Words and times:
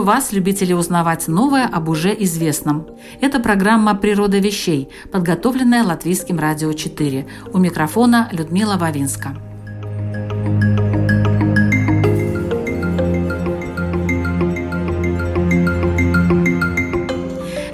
Приветствую 0.00 0.16
вас, 0.16 0.32
любители 0.32 0.72
узнавать 0.72 1.28
новое 1.28 1.66
об 1.66 1.90
уже 1.90 2.14
известном. 2.24 2.86
Это 3.20 3.38
программа 3.38 3.94
«Природа 3.94 4.38
вещей», 4.38 4.88
подготовленная 5.12 5.84
Латвийским 5.84 6.38
радио 6.38 6.72
4. 6.72 7.26
У 7.52 7.58
микрофона 7.58 8.26
Людмила 8.32 8.78
Вавинска. 8.78 9.36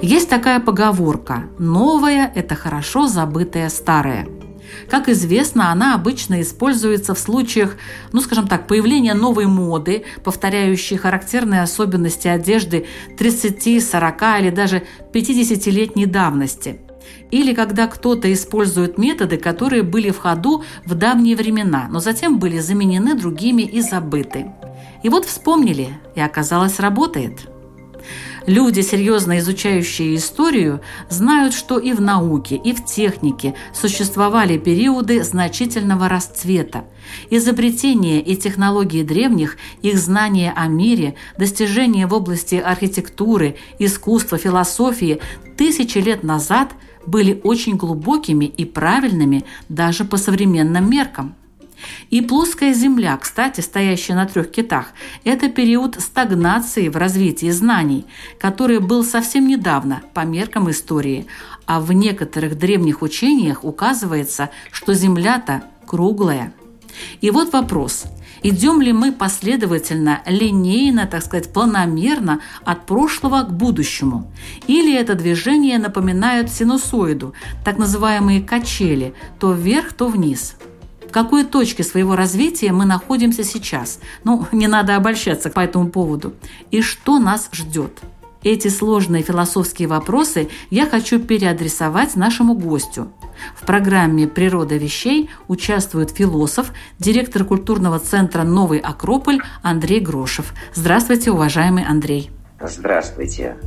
Есть 0.01 0.29
такая 0.29 0.59
поговорка 0.59 1.43
«Новое– 1.57 2.29
это 2.35 2.55
хорошо 2.55 3.07
забытое 3.07 3.69
старое». 3.69 4.36
Как 4.89 5.09
известно, 5.09 5.71
она 5.71 5.95
обычно 5.95 6.41
используется 6.41 7.13
в 7.13 7.19
случаях, 7.19 7.75
ну, 8.11 8.21
скажем 8.21 8.47
так, 8.47 8.67
появления 8.67 9.13
новой 9.13 9.45
моды, 9.45 10.05
повторяющей 10.23 10.97
характерные 10.97 11.61
особенности 11.61 12.27
одежды 12.27 12.87
30, 13.17 13.83
40 13.83 14.21
или 14.39 14.49
даже 14.49 14.83
50-летней 15.13 16.05
давности– 16.05 16.81
или 17.31 17.53
когда 17.53 17.87
кто-то 17.87 18.31
использует 18.31 18.97
методы, 18.97 19.37
которые 19.37 19.83
были 19.83 20.11
в 20.11 20.19
ходу 20.19 20.63
в 20.85 20.95
давние 20.95 21.35
времена, 21.35 21.87
но 21.89 21.99
затем 21.99 22.39
были 22.39 22.59
заменены 22.59 23.15
другими 23.15 23.63
и 23.63 23.81
забыты. 23.81 24.47
И 25.03 25.09
вот 25.09 25.25
вспомнили, 25.25 25.89
и 26.15 26.21
оказалось 26.21 26.79
работает– 26.79 27.47
Люди, 28.47 28.79
серьезно 28.79 29.39
изучающие 29.39 30.15
историю, 30.15 30.79
знают, 31.09 31.53
что 31.53 31.77
и 31.77 31.91
в 31.91 31.99
науке, 31.99 32.55
и 32.55 32.73
в 32.73 32.85
технике 32.85 33.55
существовали 33.73 34.57
периоды 34.57 35.21
значительного 35.21 36.07
расцвета. 36.07 36.85
Изобретения 37.29 38.21
и 38.21 38.37
технологии 38.37 39.03
древних, 39.03 39.57
их 39.81 39.97
знания 39.97 40.53
о 40.55 40.67
мире, 40.67 41.15
достижения 41.37 42.07
в 42.07 42.13
области 42.13 42.55
архитектуры, 42.55 43.57
искусства, 43.79 44.37
философии 44.37 45.19
тысячи 45.57 45.97
лет 45.97 46.23
назад 46.23 46.71
были 47.05 47.41
очень 47.43 47.75
глубокими 47.75 48.45
и 48.45 48.63
правильными 48.63 49.43
даже 49.67 50.05
по 50.05 50.15
современным 50.15 50.89
меркам. 50.89 51.35
И 52.09 52.21
плоская 52.21 52.73
Земля, 52.73 53.17
кстати, 53.17 53.61
стоящая 53.61 54.15
на 54.15 54.25
трех 54.25 54.51
китах, 54.51 54.87
это 55.23 55.49
период 55.49 55.99
стагнации 55.99 56.89
в 56.89 56.97
развитии 56.97 57.49
знаний, 57.51 58.05
который 58.39 58.79
был 58.79 59.03
совсем 59.03 59.47
недавно 59.47 60.01
по 60.13 60.21
меркам 60.21 60.69
истории, 60.69 61.27
а 61.65 61.79
в 61.79 61.91
некоторых 61.91 62.57
древних 62.57 63.01
учениях 63.01 63.63
указывается, 63.63 64.49
что 64.71 64.93
Земля-то 64.93 65.63
круглая. 65.85 66.53
И 67.21 67.29
вот 67.31 67.53
вопрос. 67.53 68.05
Идем 68.43 68.81
ли 68.81 68.93
мы 68.93 69.11
последовательно, 69.11 70.21
линейно, 70.27 71.07
так 71.07 71.23
сказать, 71.23 71.51
планомерно 71.51 72.39
от 72.63 72.85
прошлого 72.85 73.41
к 73.41 73.51
будущему? 73.51 74.31
Или 74.67 74.95
это 74.95 75.15
движение 75.15 75.79
напоминает 75.79 76.51
синусоиду, 76.51 77.33
так 77.65 77.77
называемые 77.77 78.41
качели, 78.41 79.15
то 79.39 79.53
вверх, 79.53 79.93
то 79.93 80.07
вниз– 80.07 80.55
какой 81.17 81.45
точке 81.45 81.83
своего 81.83 82.15
развития 82.15 82.71
мы 82.71 82.85
находимся 82.85 83.43
сейчас. 83.43 83.99
Ну, 84.23 84.45
не 84.51 84.67
надо 84.67 84.95
обольщаться 84.95 85.49
по 85.49 85.61
этому 85.61 85.89
поводу. 85.89 86.33
И 86.69 86.83
что 86.83 87.17
нас 87.17 87.49
ждет? 87.51 87.91
Эти 88.43 88.67
сложные 88.67 89.23
философские 89.23 89.87
вопросы 89.87 90.47
я 90.69 90.85
хочу 90.85 91.19
переадресовать 91.19 92.15
нашему 92.15 92.53
гостю. 92.53 93.11
В 93.59 93.65
программе 93.65 94.27
«Природа 94.27 94.77
вещей» 94.77 95.31
участвует 95.47 96.11
философ, 96.11 96.71
директор 96.99 97.43
культурного 97.43 97.97
центра 97.97 98.43
«Новый 98.43 98.77
Акрополь» 98.77 99.39
Андрей 99.63 100.01
Грошев. 100.01 100.53
Здравствуйте, 100.75 101.31
уважаемый 101.31 101.83
Андрей. 101.83 102.29
Здравствуйте. 102.61 103.57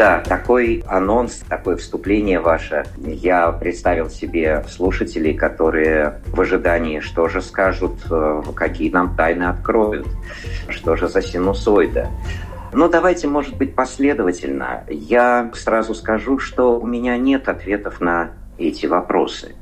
Да, 0.00 0.22
такой 0.26 0.82
анонс, 0.86 1.42
такое 1.46 1.76
вступление 1.76 2.40
ваше. 2.40 2.86
Я 3.04 3.52
представил 3.52 4.08
себе 4.08 4.64
слушателей, 4.66 5.34
которые 5.34 6.22
в 6.28 6.40
ожидании, 6.40 7.00
что 7.00 7.28
же 7.28 7.42
скажут, 7.42 7.98
э, 8.10 8.42
какие 8.56 8.90
нам 8.90 9.14
тайны 9.14 9.42
откроют, 9.42 10.06
что 10.70 10.96
же 10.96 11.06
за 11.06 11.20
синусоида. 11.20 12.08
Но 12.72 12.88
давайте, 12.88 13.28
может 13.28 13.58
быть, 13.58 13.74
последовательно. 13.74 14.84
Я 14.88 15.50
сразу 15.52 15.94
скажу, 15.94 16.38
что 16.38 16.80
у 16.80 16.86
меня 16.86 17.18
нет 17.18 17.50
ответов 17.50 18.00
на 18.00 18.30
эти 18.56 18.86
вопросы. 18.86 19.54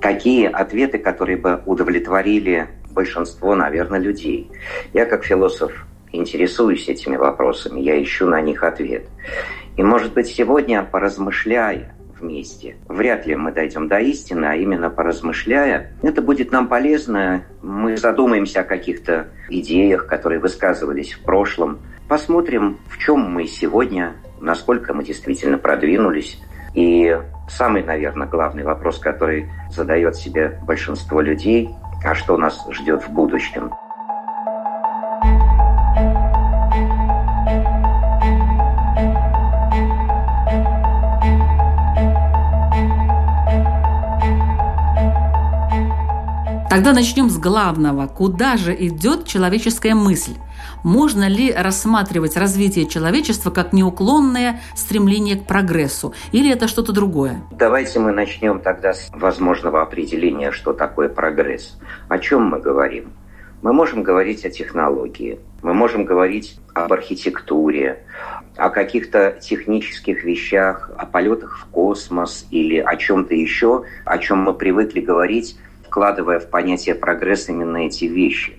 Какие 0.00 0.52
ответы, 0.52 0.98
которые 0.98 1.38
бы 1.38 1.62
удовлетворили 1.64 2.68
большинство, 2.90 3.54
наверное, 3.54 4.00
людей. 4.00 4.50
Я 4.92 5.06
как 5.06 5.24
философ 5.24 5.72
интересуюсь 6.12 6.88
этими 6.88 7.16
вопросами, 7.16 7.80
я 7.80 8.00
ищу 8.02 8.26
на 8.28 8.40
них 8.40 8.62
ответ. 8.62 9.06
И, 9.76 9.82
может 9.82 10.12
быть, 10.12 10.26
сегодня, 10.26 10.82
поразмышляя 10.82 11.94
вместе, 12.18 12.76
вряд 12.88 13.26
ли 13.26 13.34
мы 13.34 13.52
дойдем 13.52 13.88
до 13.88 13.98
истины, 13.98 14.44
а 14.46 14.54
именно 14.54 14.90
поразмышляя, 14.90 15.92
это 16.02 16.22
будет 16.22 16.52
нам 16.52 16.68
полезно. 16.68 17.44
Мы 17.62 17.96
задумаемся 17.96 18.60
о 18.60 18.64
каких-то 18.64 19.28
идеях, 19.48 20.06
которые 20.06 20.40
высказывались 20.40 21.12
в 21.14 21.20
прошлом. 21.20 21.80
Посмотрим, 22.08 22.78
в 22.88 22.98
чем 22.98 23.20
мы 23.20 23.46
сегодня, 23.46 24.14
насколько 24.40 24.92
мы 24.92 25.04
действительно 25.04 25.58
продвинулись. 25.58 26.38
И 26.74 27.18
самый, 27.48 27.82
наверное, 27.82 28.26
главный 28.26 28.62
вопрос, 28.62 28.98
который 28.98 29.48
задает 29.70 30.16
себе 30.16 30.58
большинство 30.66 31.20
людей, 31.20 31.70
а 32.04 32.14
что 32.14 32.36
нас 32.36 32.66
ждет 32.70 33.02
в 33.02 33.10
будущем– 33.10 33.72
Тогда 46.72 46.94
начнем 46.94 47.28
с 47.28 47.36
главного. 47.36 48.06
Куда 48.06 48.56
же 48.56 48.74
идет 48.74 49.26
человеческая 49.26 49.94
мысль? 49.94 50.32
Можно 50.82 51.28
ли 51.28 51.52
рассматривать 51.52 52.34
развитие 52.38 52.86
человечества 52.86 53.50
как 53.50 53.74
неуклонное 53.74 54.62
стремление 54.74 55.36
к 55.36 55.44
прогрессу? 55.44 56.14
Или 56.32 56.50
это 56.50 56.68
что-то 56.68 56.92
другое? 56.92 57.42
Давайте 57.50 57.98
мы 57.98 58.12
начнем 58.12 58.58
тогда 58.58 58.94
с 58.94 59.10
возможного 59.12 59.82
определения, 59.82 60.50
что 60.50 60.72
такое 60.72 61.10
прогресс. 61.10 61.78
О 62.08 62.18
чем 62.18 62.46
мы 62.46 62.58
говорим? 62.58 63.12
Мы 63.60 63.74
можем 63.74 64.02
говорить 64.02 64.46
о 64.46 64.50
технологии, 64.50 65.40
мы 65.62 65.74
можем 65.74 66.06
говорить 66.06 66.58
об 66.72 66.90
архитектуре, 66.94 68.02
о 68.56 68.70
каких-то 68.70 69.36
технических 69.42 70.24
вещах, 70.24 70.90
о 70.96 71.04
полетах 71.04 71.58
в 71.58 71.66
космос 71.66 72.46
или 72.50 72.78
о 72.78 72.96
чем-то 72.96 73.34
еще, 73.34 73.84
о 74.06 74.16
чем 74.16 74.38
мы 74.38 74.54
привыкли 74.54 75.00
говорить 75.00 75.58
вкладывая 75.92 76.40
в 76.40 76.48
понятие 76.48 76.94
прогресс 76.94 77.50
именно 77.50 77.76
эти 77.76 78.06
вещи. 78.06 78.58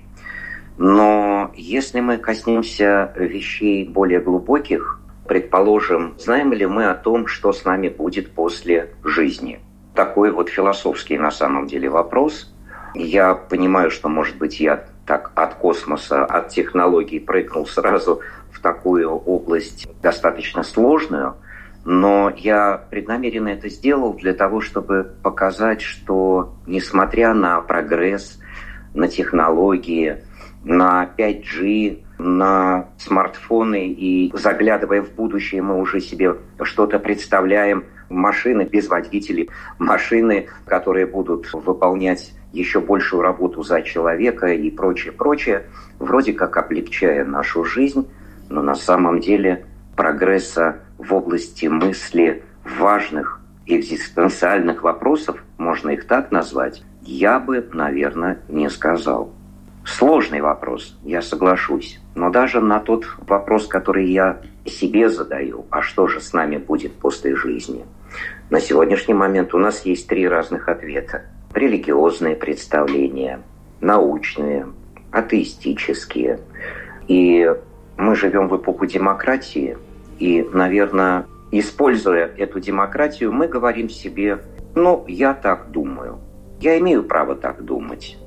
Но 0.77 1.51
если 1.55 1.99
мы 1.99 2.17
коснемся 2.17 3.11
вещей 3.15 3.87
более 3.87 4.19
глубоких, 4.19 4.99
предположим, 5.27 6.13
знаем 6.19 6.53
ли 6.53 6.67
мы 6.67 6.85
о 6.85 6.93
том, 6.93 7.25
что 7.25 7.51
с 7.51 7.65
нами 7.65 7.89
будет 7.89 8.33
после 8.33 8.91
жизни? 9.03 9.59
Такой 9.95 10.31
вот 10.31 10.49
философский 10.49 11.17
на 11.17 11.31
самом 11.31 11.65
деле 11.65 11.89
вопрос. 11.89 12.53
Я 12.93 13.33
понимаю, 13.33 13.89
что, 13.89 14.09
может 14.09 14.37
быть, 14.37 14.59
я 14.59 14.85
так 15.07 15.31
от 15.33 15.55
космоса, 15.55 16.23
от 16.25 16.49
технологий 16.49 17.19
прыгнул 17.19 17.65
сразу 17.65 18.21
в 18.51 18.59
такую 18.59 19.09
область 19.09 19.87
достаточно 20.03 20.61
сложную, 20.61 21.35
Но 21.85 22.31
я 22.35 22.77
преднамеренно 22.89 23.49
это 23.49 23.69
сделал 23.69 24.13
для 24.13 24.33
того, 24.33 24.61
чтобы 24.61 25.15
показать, 25.21 25.81
что 25.81 26.55
несмотря 26.65 27.33
на 27.33 27.59
прогресс, 27.61 28.39
на 28.93 29.07
технологии, 29.07 30.17
на 30.63 31.09
5G, 31.17 32.03
на 32.19 32.89
смартфоны 32.97 33.87
и 33.87 34.31
заглядывая 34.33 35.01
в 35.01 35.11
будущее, 35.11 35.61
мы 35.61 35.79
уже 35.79 35.99
себе 35.99 36.37
что-то 36.61 36.99
представляем. 36.99 37.85
Машины 38.09 38.63
без 38.63 38.87
водителей, 38.87 39.49
машины, 39.79 40.47
которые 40.65 41.07
будут 41.07 41.51
выполнять 41.51 42.33
еще 42.51 42.79
большую 42.79 43.23
работу 43.23 43.63
за 43.63 43.81
человека 43.81 44.47
и 44.47 44.69
прочее, 44.69 45.11
прочее, 45.11 45.63
вроде 45.97 46.33
как 46.33 46.55
облегчая 46.55 47.25
нашу 47.25 47.63
жизнь, 47.63 48.07
но 48.49 48.61
на 48.61 48.75
самом 48.75 49.19
деле 49.19 49.65
прогресса 49.95 50.82
в 50.97 51.13
области 51.13 51.65
мысли 51.67 52.43
важных 52.63 53.39
экзистенциальных 53.65 54.83
вопросов, 54.83 55.43
можно 55.57 55.91
их 55.91 56.07
так 56.07 56.31
назвать, 56.31 56.83
я 57.01 57.39
бы, 57.39 57.67
наверное, 57.73 58.39
не 58.47 58.69
сказал. 58.69 59.33
Сложный 59.85 60.41
вопрос, 60.41 60.97
я 61.03 61.21
соглашусь. 61.21 61.99
Но 62.15 62.29
даже 62.29 62.61
на 62.61 62.79
тот 62.79 63.05
вопрос, 63.27 63.67
который 63.67 64.09
я 64.09 64.41
себе 64.65 65.09
задаю, 65.09 65.65
а 65.69 65.81
что 65.81 66.07
же 66.07 66.21
с 66.21 66.31
нами 66.31 66.57
будет 66.57 66.93
после 66.93 67.35
жизни, 67.35 67.85
на 68.49 68.59
сегодняшний 68.61 69.13
момент 69.13 69.53
у 69.53 69.57
нас 69.57 69.85
есть 69.85 70.07
три 70.07 70.27
разных 70.27 70.69
ответа. 70.69 71.23
Религиозные 71.53 72.35
представления, 72.35 73.41
научные, 73.81 74.67
атеистические. 75.11 76.39
И 77.07 77.53
мы 77.97 78.15
живем 78.15 78.47
в 78.47 78.57
эпоху 78.57 78.85
демократии, 78.85 79.77
и, 80.23 80.41
наверное, 80.53 81.25
используя 81.51 82.27
эту 82.37 82.61
демократию, 82.61 83.33
мы 83.33 83.49
говорим 83.49 83.89
себе, 83.89 84.39
ну, 84.73 85.03
я 85.05 85.33
так 85.33 85.69
думаю, 85.71 86.19
я 86.61 86.79
имею 86.79 87.03
право 87.03 87.35
так 87.35 87.65
думать. 87.65 88.17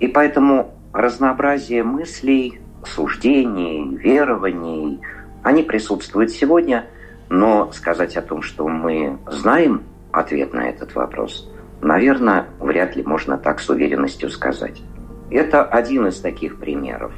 И 0.00 0.06
поэтому 0.06 0.74
разнообразие 0.92 1.82
мыслей, 1.82 2.60
суждений, 2.84 3.96
верований, 3.96 5.00
они 5.42 5.62
присутствуют 5.62 6.30
сегодня, 6.30 6.84
но 7.30 7.72
сказать 7.72 8.18
о 8.18 8.22
том, 8.22 8.42
что 8.42 8.68
мы 8.68 9.16
знаем 9.26 9.84
ответ 10.12 10.52
на 10.52 10.68
этот 10.68 10.94
вопрос, 10.94 11.50
наверное, 11.80 12.48
вряд 12.60 12.96
ли 12.96 13.02
можно 13.02 13.38
так 13.38 13.60
с 13.60 13.70
уверенностью 13.70 14.28
сказать. 14.28 14.82
Это 15.30 15.64
один 15.64 16.06
из 16.06 16.20
таких 16.20 16.58
примеров. 16.58 17.14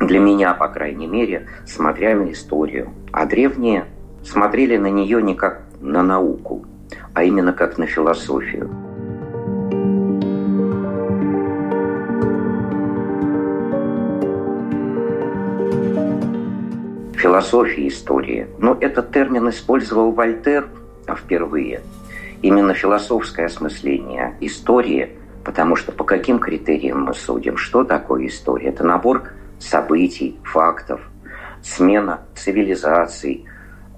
Для 0.00 0.18
меня, 0.18 0.54
по 0.54 0.68
крайней 0.68 1.06
мере, 1.06 1.48
смотря 1.66 2.14
на 2.14 2.30
историю. 2.32 2.90
А 3.12 3.26
древние 3.26 3.86
смотрели 4.22 4.76
на 4.76 4.90
нее 4.90 5.22
не 5.22 5.34
как 5.34 5.62
на 5.80 6.02
науку, 6.02 6.64
а 7.14 7.24
именно 7.24 7.52
как 7.52 7.78
на 7.78 7.86
философию. 7.86 8.70
философии 17.26 17.88
истории. 17.88 18.46
Но 18.58 18.76
этот 18.80 19.10
термин 19.10 19.48
использовал 19.48 20.12
Вольтер 20.12 20.68
впервые. 21.08 21.80
Именно 22.40 22.72
философское 22.74 23.46
осмысление 23.46 24.36
истории, 24.40 25.10
потому 25.44 25.76
что 25.76 25.92
по 25.92 26.04
каким 26.04 26.38
критериям 26.38 27.02
мы 27.02 27.14
судим, 27.14 27.56
что 27.56 27.84
такое 27.84 28.26
история? 28.26 28.68
Это 28.68 28.84
набор 28.84 29.24
событий, 29.58 30.38
фактов, 30.44 31.00
смена 31.62 32.20
цивилизаций, 32.34 33.46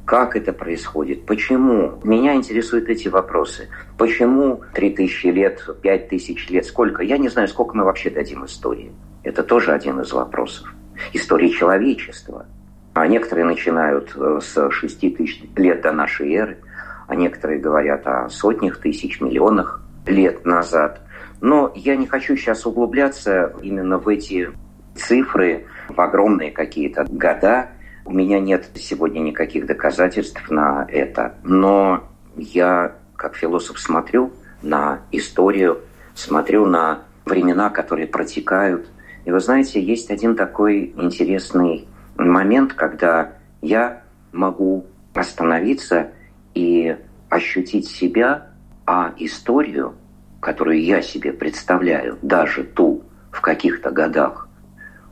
как 0.04 0.36
это 0.36 0.52
происходит, 0.52 1.26
почему. 1.26 2.00
Меня 2.02 2.34
интересуют 2.34 2.88
эти 2.88 3.08
вопросы. 3.08 3.68
Почему 3.98 4.62
3000 4.74 5.26
лет, 5.26 5.68
5000 5.82 6.50
лет, 6.50 6.64
сколько? 6.64 7.02
Я 7.02 7.18
не 7.18 7.28
знаю, 7.28 7.48
сколько 7.48 7.76
мы 7.76 7.84
вообще 7.84 8.08
дадим 8.08 8.44
истории. 8.46 8.92
Это 9.22 9.42
тоже 9.42 9.72
один 9.72 10.00
из 10.00 10.12
вопросов. 10.12 10.72
Истории 11.12 11.48
человечества– 11.48 12.46
а 12.98 13.06
некоторые 13.06 13.44
начинают 13.44 14.12
э, 14.16 14.40
с 14.42 14.70
6 14.70 15.00
тысяч 15.00 15.42
лет 15.54 15.82
до 15.82 15.92
нашей 15.92 16.34
эры, 16.34 16.58
а 17.06 17.14
некоторые 17.14 17.60
говорят 17.60 18.06
о 18.06 18.28
сотнях 18.28 18.78
тысяч, 18.78 19.20
миллионах 19.20 19.82
лет 20.06 20.44
назад. 20.44 21.00
Но 21.40 21.72
я 21.76 21.94
не 21.94 22.06
хочу 22.06 22.36
сейчас 22.36 22.66
углубляться 22.66 23.54
именно 23.62 23.98
в 23.98 24.08
эти 24.08 24.50
цифры, 24.98 25.66
в 25.88 26.00
огромные 26.00 26.50
какие-то 26.50 27.04
года. 27.04 27.70
У 28.04 28.12
меня 28.12 28.40
нет 28.40 28.68
сегодня 28.74 29.20
никаких 29.20 29.66
доказательств 29.66 30.50
на 30.50 30.86
это. 30.88 31.34
Но 31.42 32.04
я, 32.36 32.92
как 33.16 33.36
философ, 33.36 33.78
смотрю 33.78 34.32
на 34.62 35.00
историю, 35.12 35.80
смотрю 36.14 36.66
на 36.66 37.02
времена, 37.24 37.70
которые 37.70 38.06
протекают. 38.06 38.88
И 39.24 39.30
вы 39.30 39.40
знаете, 39.40 39.80
есть 39.82 40.10
один 40.10 40.36
такой 40.36 40.94
интересный 40.96 41.86
момент, 42.16 42.72
когда 42.72 43.34
я 43.60 44.02
могу 44.32 44.86
остановиться 45.14 46.10
и 46.54 46.96
ощутить 47.28 47.88
себя, 47.88 48.48
а 48.86 49.12
историю, 49.18 49.94
которую 50.40 50.82
я 50.82 51.02
себе 51.02 51.32
представляю, 51.32 52.18
даже 52.22 52.64
ту 52.64 53.02
в 53.30 53.40
каких-то 53.40 53.90
годах, 53.90 54.47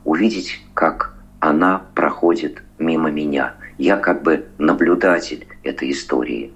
увидеть, 0.07 0.59
как 0.73 1.13
она 1.39 1.83
проходит 1.93 2.63
мимо 2.79 3.11
меня. 3.11 3.53
Я 3.77 3.97
как 3.97 4.23
бы 4.23 4.45
наблюдатель 4.57 5.47
этой 5.63 5.91
истории. 5.91 6.51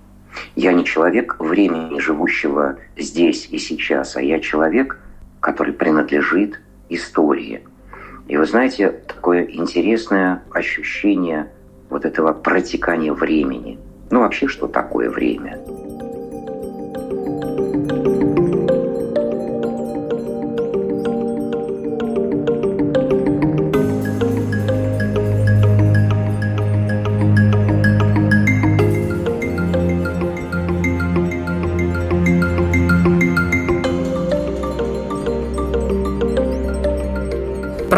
Я 0.55 0.73
не 0.73 0.85
человек 0.85 1.35
времени, 1.37 1.99
живущего 1.99 2.77
здесь 2.97 3.47
и 3.51 3.59
сейчас, 3.59 4.15
а 4.15 4.21
я 4.23 4.39
человек, 4.39 4.97
который 5.39 5.73
принадлежит 5.73 6.59
истории– 6.89 7.61
и 8.31 8.37
вы 8.37 8.45
знаете, 8.45 8.91
такое 9.07 9.43
интересное 9.43 10.41
ощущение 10.53 11.51
вот 11.89 12.05
этого 12.05 12.31
протекания 12.31 13.11
времени. 13.11 13.77
Ну 14.09 14.21
вообще, 14.21 14.47
что 14.47 14.67
такое 14.67 15.09
время? 15.09 15.59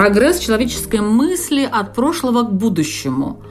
Прогресс 0.04 0.40
человеческой 0.40 1.00
мысли 1.00 1.64
от 1.64 1.94
прошлого 1.96 2.44
к 2.44 2.52
будущему. 2.52 3.42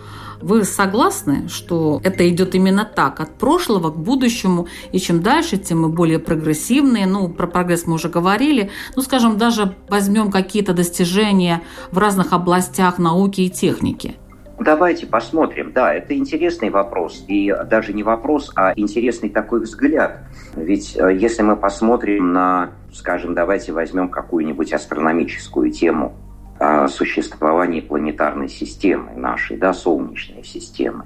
Вы 0.42 0.64
согласны, 0.64 1.49
что 1.49 1.99
это 2.04 2.28
идет 2.28 2.54
именно 2.54 2.85
так, 2.85 3.21
от 3.21 3.38
прошлого 3.38 3.90
к 3.90 3.97
будущему, 3.97 4.66
и 4.92 4.99
чем 4.99 5.23
дальше, 5.23 5.56
тем 5.56 5.80
мы 5.80 5.88
более 5.88 6.18
прогрессивные. 6.18 7.06
Ну, 7.06 7.30
про 7.30 7.47
прогресс 7.47 7.87
мы 7.87 7.94
уже 7.94 8.11
говорили. 8.11 8.71
Ну, 8.97 9.00
скажем, 9.00 9.38
даже 9.38 9.75
возьмем 9.88 10.30
какие-то 10.30 10.75
достижения 10.75 11.62
в 11.90 11.97
разных 11.97 12.35
областях 12.35 12.99
науки 12.99 13.40
и 13.40 13.49
техники. 13.49 14.16
Давайте 14.61 15.06
посмотрим. 15.06 15.73
Да, 15.73 15.94
это 15.94 16.14
интересный 16.14 16.68
вопрос. 16.68 17.25
И 17.28 17.50
даже 17.71 17.94
не 17.94 18.02
вопрос, 18.02 18.52
а 18.56 18.75
интересный 18.76 19.30
такой 19.30 19.62
взгляд. 19.62 20.25
Ведь 20.54 20.99
э, 20.99 21.16
если 21.16 21.40
мы 21.40 21.56
посмотрим 21.56 22.35
на, 22.35 22.73
скажем, 22.92 23.35
давайте 23.35 23.73
возьмем 23.73 24.11
какую-нибудь 24.11 24.75
астрономическую 24.75 25.73
тему, 25.73 26.14
о 26.62 26.87
существовании 26.87 27.81
планетарной 27.81 28.49
системы 28.49 29.11
нашей, 29.16 29.57
да, 29.57 29.73
Солнечной 29.73 30.45
системы. 30.45 31.04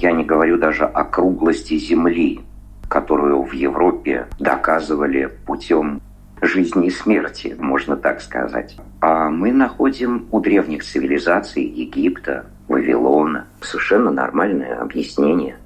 Я 0.00 0.10
не 0.10 0.24
говорю 0.24 0.58
даже 0.58 0.84
о 0.84 1.04
круглости 1.04 1.78
Земли, 1.78 2.40
которую 2.88 3.44
в 3.44 3.52
Европе 3.52 4.26
доказывали 4.40 5.30
путем 5.46 6.00
жизни 6.40 6.88
и 6.88 6.90
смерти, 6.90 7.54
можно 7.58 7.96
так 7.96 8.20
сказать. 8.20 8.76
А 9.00 9.30
мы 9.30 9.52
находим 9.52 10.26
у 10.32 10.40
древних 10.40 10.84
цивилизаций 10.84 11.62
Египта, 11.62 12.46
Вавилона 12.66 13.46
совершенно 13.60 14.10
нормальное 14.10 14.80
объяснение 14.80 15.56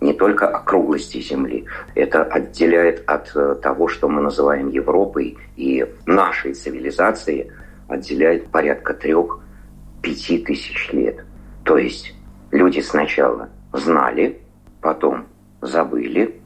не 0.00 0.14
только 0.14 0.48
округлости 0.48 1.20
Земли. 1.20 1.66
Это 1.94 2.24
отделяет 2.24 3.04
от 3.06 3.30
э, 3.36 3.54
того, 3.62 3.86
что 3.86 4.08
мы 4.08 4.22
называем 4.22 4.68
Европой 4.68 5.36
и 5.56 5.86
нашей 6.06 6.54
цивилизацией– 6.54 7.52
отделяет 7.90 8.50
порядка 8.50 8.94
трех-пяти 8.94 10.38
тысяч 10.38 10.90
лет. 10.92 11.24
То 11.64 11.76
есть 11.76 12.14
люди 12.50 12.80
сначала 12.80 13.48
знали, 13.72 14.40
потом 14.80 15.26
забыли, 15.60 16.40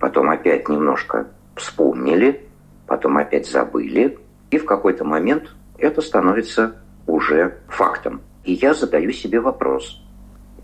потом 0.00 0.30
опять 0.30 0.68
немножко 0.68 1.28
вспомнили, 1.56 2.46
потом 2.86 3.18
опять 3.18 3.48
забыли, 3.48 4.18
и 4.50 4.58
в 4.58 4.64
какой-то 4.64 5.04
момент 5.04 5.54
это 5.78 6.00
становится 6.00 6.76
уже 7.06 7.58
фактом. 7.68 8.20
И 8.44 8.54
я 8.54 8.74
задаю 8.74 9.12
себе 9.12 9.40
вопрос, 9.40 10.02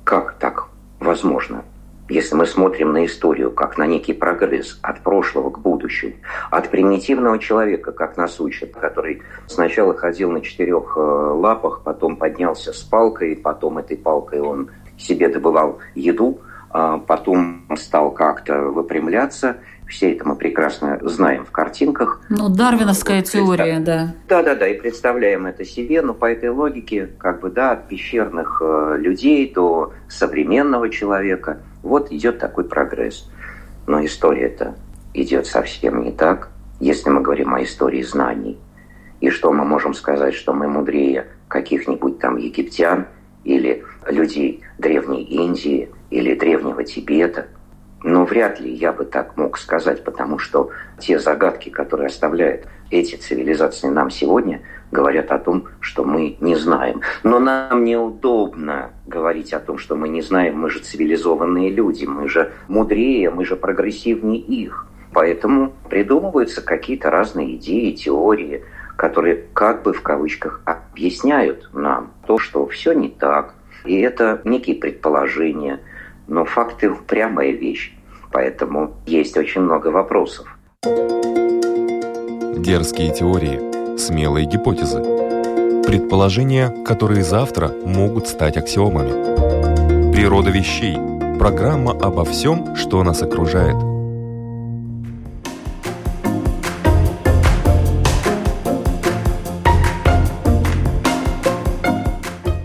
как 0.04 0.38
так 0.38 0.68
возможно? 1.00 1.64
Если 2.12 2.34
мы 2.34 2.46
смотрим 2.46 2.92
на 2.92 3.06
историю 3.06 3.50
как 3.50 3.78
на 3.78 3.86
некий 3.86 4.12
прогресс 4.12 4.78
от 4.82 5.00
прошлого 5.00 5.50
к 5.50 5.58
будущему, 5.58 6.14
от 6.50 6.68
примитивного 6.70 7.38
человека, 7.38 7.92
как 7.92 8.16
нас 8.16 8.40
учат, 8.40 8.72
который 8.72 9.22
сначала 9.46 9.94
ходил 9.94 10.30
на 10.30 10.40
четырех 10.40 10.94
э, 10.96 11.00
лапах, 11.00 11.82
потом 11.84 12.16
поднялся 12.16 12.72
с 12.72 12.82
палкой, 12.82 13.36
потом 13.36 13.78
этой 13.78 13.96
палкой 13.96 14.40
он 14.40 14.70
себе 14.98 15.28
добывал 15.28 15.78
еду, 15.94 16.40
а 16.70 16.98
потом 16.98 17.66
стал 17.76 18.10
как-то 18.10 18.60
выпрямляться– 18.60 19.56
все 19.92 20.12
это 20.12 20.26
мы 20.26 20.36
прекрасно 20.36 20.98
знаем 21.02 21.44
в 21.44 21.50
картинках. 21.50 22.22
Ну, 22.30 22.48
дарвиновская 22.48 23.20
теория, 23.22 23.78
да. 23.78 24.14
Да-да-да, 24.26 24.66
и 24.66 24.80
представляем 24.80 25.46
это 25.46 25.64
себе, 25.64 26.00
но 26.00 26.14
по 26.14 26.24
этой 26.24 26.48
логике, 26.48 27.10
как 27.18 27.40
бы, 27.40 27.50
да, 27.50 27.72
от 27.72 27.88
пещерных 27.88 28.62
э, 28.64 28.96
людей 28.98 29.52
до 29.52 29.92
современного 30.08 30.88
человека, 30.88 31.58
вот 31.82 32.10
идет 32.12 32.38
такой 32.38 32.64
прогресс. 32.64 33.28
Но 33.86 34.04
история 34.04 34.46
это 34.46 34.74
идет 35.14 35.46
совсем 35.46 36.02
не 36.02 36.12
так, 36.12 36.50
если 36.80 37.10
мы 37.10 37.20
говорим 37.20 37.54
о 37.54 37.62
истории 37.62 38.02
знаний. 38.02 38.58
И 39.20 39.30
что 39.30 39.52
мы 39.52 39.64
можем 39.64 39.94
сказать, 39.94 40.34
что 40.34 40.52
мы 40.52 40.68
мудрее 40.68 41.26
каких-нибудь 41.48 42.18
там 42.18 42.36
египтян 42.36 43.06
или 43.44 43.84
людей 44.06 44.62
Древней 44.78 45.22
Индии 45.22 45.90
или 46.10 46.34
Древнего 46.34 46.84
Тибета– 46.84 47.46
но 48.04 48.24
вряд 48.24 48.60
ли 48.60 48.72
я 48.72 48.92
бы 48.92 49.04
так 49.04 49.36
мог 49.36 49.58
сказать, 49.58 50.02
потому 50.02 50.38
что 50.38 50.70
те 50.98 51.18
загадки, 51.18 51.68
которые 51.68 52.08
оставляют 52.08 52.66
эти 52.90 53.16
цивилизации 53.16 53.88
нам 53.88 54.10
сегодня, 54.10 54.62
говорят 54.92 55.32
о 55.32 55.38
том, 55.38 55.64
что 55.80 56.04
мы 56.04 56.36
не 56.40 56.54
знаем. 56.54 57.00
Но 57.24 57.40
нам 57.40 57.82
неудобно 57.82 58.92
говорить 59.06 59.52
о 59.52 59.58
том, 59.58 59.78
что 59.78 59.96
мы 59.96 60.08
не 60.08 60.22
знаем. 60.22 60.60
Мы 60.60 60.70
же 60.70 60.78
цивилизованные 60.78 61.70
люди, 61.70 62.04
мы 62.04 62.28
же 62.28 62.52
мудрее, 62.68 63.30
мы 63.30 63.44
же 63.44 63.56
прогрессивнее 63.56 64.38
их. 64.38 64.86
Поэтому 65.12 65.72
придумываются 65.90 66.62
какие-то 66.62 67.10
разные 67.10 67.56
идеи, 67.56 67.90
теории, 67.90 68.64
которые 68.96 69.46
как 69.52 69.82
бы 69.82 69.92
в 69.92 70.02
кавычках 70.02 70.62
объясняют 70.64 71.68
нам 71.72 72.12
то, 72.26 72.38
что 72.38 72.68
все 72.68 72.92
не 72.92 73.08
так. 73.08 73.54
И 73.84 73.98
это 74.00 74.40
некие 74.44 74.76
предположения– 74.76 75.80
но 76.28 76.44
факты– 76.44 76.92
прямая 77.06 77.50
вещь, 77.50 77.94
поэтому 78.30 78.94
есть 79.06 79.36
очень 79.36 79.62
много 79.62 79.88
вопросов. 79.88 80.46
Дерзкие 82.56 83.12
теории, 83.12 83.71
смелые 84.02 84.46
гипотезы, 84.46 85.00
предположения, 85.86 86.70
которые 86.84 87.22
завтра 87.22 87.68
могут 87.84 88.26
стать 88.26 88.56
аксиомами. 88.56 90.12
Природа 90.12 90.50
вещей– 90.50 90.96
программа 91.38 91.92
обо 91.92 92.24
всем, 92.24 92.74
что 92.74 93.02
нас 93.04 93.22
окружает– 93.22 93.76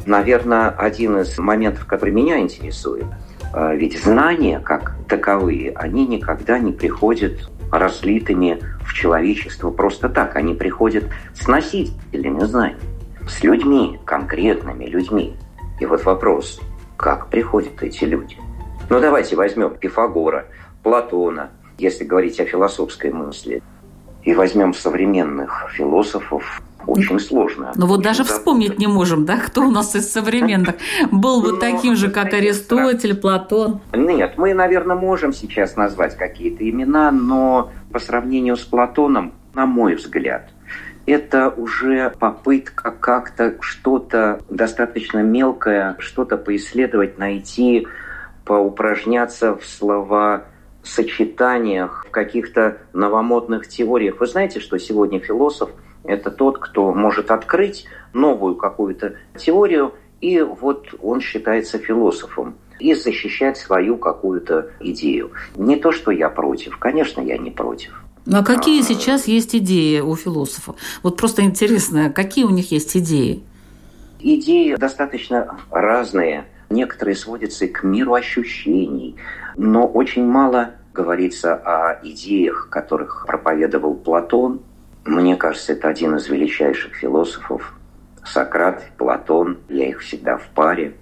Наверное, 0.08 0.70
один 0.70 1.20
из 1.20 1.38
моментов, 1.38 1.86
который 1.86 2.14
меня 2.14 2.40
интересует– 2.40 3.06
а, 3.54 3.74
ведь 3.74 4.00
знания, 4.04 4.60
как 4.60 4.94
таковые, 5.08 5.72
они 5.72 6.06
никогда 6.06 6.60
не 6.60 6.72
приходят 6.72 7.50
разлитыми 7.72 8.60
в 8.82 8.94
человечество 8.94 9.72
просто 9.72 10.10
так. 10.10 10.36
Они 10.36 10.54
приходят 10.54 11.06
с 11.34 11.48
носителями 11.48 12.44
знаний, 12.46 12.76
с 13.28 13.44
людьми, 13.44 14.00
конкретными 14.06 14.86
людьми. 14.86 15.36
И 15.80 15.86
вот 15.86 16.04
вопрос, 16.06 16.62
как 16.96 17.28
приходят 17.28 17.82
эти 17.84 18.06
люди? 18.06 18.38
Ну 18.90 19.00
давайте 19.00 19.36
возьмем 19.36 19.76
Пифагора, 19.76 20.46
Платона, 20.82 21.52
если 21.78 22.04
говорить 22.04 22.40
о 22.40 22.46
философской 22.46 23.12
мысли, 23.12 23.62
и 24.24 24.34
возьмем 24.34 24.74
современных 24.74 25.70
философов, 25.74 26.62
очень 26.88 27.20
сложно. 27.20 27.74
Ну 27.76 27.86
вот 27.86 28.02
даже 28.02 28.24
вспомнить 28.24 28.80
не 28.80 28.88
можем, 28.88 29.26
да, 29.26 29.38
кто 29.38 29.62
у 29.62 29.72
нас 29.72 29.96
из 29.96 30.12
современных 30.12 30.76
был 31.12 31.42
бы 31.42 31.52
ну, 31.52 31.58
таким 31.58 31.96
же, 31.96 32.10
как 32.10 32.34
Аристотель, 32.34 33.16
Платон. 33.16 33.82
Нет, 33.94 34.36
мы, 34.38 34.54
наверное, 34.54 34.96
можем 34.96 35.34
сейчас 35.34 35.76
назвать 35.76 36.16
какие-то 36.16 36.68
имена, 36.68 37.12
но 37.12 37.72
по 37.92 38.00
сравнению 38.00 38.56
с 38.56 38.62
Платоном, 38.62 39.34
на 39.54 39.66
мой 39.66 39.96
взгляд, 39.96 40.50
это 41.06 41.50
уже 41.50 42.12
попытка 42.20 42.92
как-то 42.92 43.56
что-то 43.60 44.40
достаточно 44.50 45.20
мелкое, 45.20 45.96
что-то 46.00 46.38
поисследовать, 46.38 47.18
найти, 47.18 47.88
поупражняться 48.46 49.56
в 49.56 49.66
слова 49.66 50.46
сочетаниях, 50.84 52.06
в 52.08 52.12
каких-то 52.12 52.78
новомодных 52.94 53.68
теориях. 53.68 54.22
Вы 54.22 54.28
знаете, 54.28 54.62
что 54.62 54.78
сегодня 54.78 55.20
философ– 55.20 55.70
это 56.04 56.32
тот, 56.32 56.60
кто 56.60 56.94
может 56.94 57.32
открыть 57.32 57.86
новую 58.14 58.56
какую-то 58.56 59.16
теорию, 59.38 59.94
и 60.22 60.42
вот 60.42 60.88
он 61.02 61.22
считается 61.22 61.78
философом 61.78 62.56
и 62.80 62.94
защищать 62.94 63.58
свою 63.58 63.98
какую-то 63.98 64.72
идею. 64.80 65.32
Не 65.56 65.76
то, 65.76 65.92
что 65.92 66.12
я 66.12 66.30
против. 66.30 66.78
Конечно, 66.78 67.22
я 67.22 67.38
не 67.38 67.52
против. 67.52 68.04
Ну, 68.26 68.40
а 68.40 68.44
какие 68.44 68.82
а... 68.82 68.84
сейчас 68.84 69.28
есть 69.28 69.56
идеи 69.56 70.00
у 70.00 70.16
философов? 70.16 70.76
Вот 71.02 71.18
просто 71.18 71.44
интересно, 71.44 72.12
какие 72.12 72.46
у 72.46 72.50
них 72.50 72.72
есть 72.72 72.96
идеи? 72.98 73.44
Идеи 74.20 74.76
достаточно 74.76 75.58
разные. 75.72 76.46
Некоторые 76.70 77.16
сводятся 77.16 77.68
к 77.68 77.84
миру 77.84 78.14
ощущений, 78.14 79.16
но 79.56 79.88
очень 79.88 80.26
мало 80.26 80.72
говорится 80.94 81.56
о 81.56 82.00
идеях, 82.04 82.68
которых 82.70 83.26
проповедовал 83.26 83.94
Платон, 83.94 84.60
мне 85.08 85.38
кажется, 85.38 85.74
это 85.74 85.88
один 85.88 86.16
из 86.16 86.28
величайших 86.28 86.96
философов. 86.96 87.74
Сократ, 88.26 88.84
Платон, 88.98 89.58
я 89.70 89.88
их 89.88 90.02
всегда 90.02 90.38
в 90.38 90.48
паре, 90.50 90.96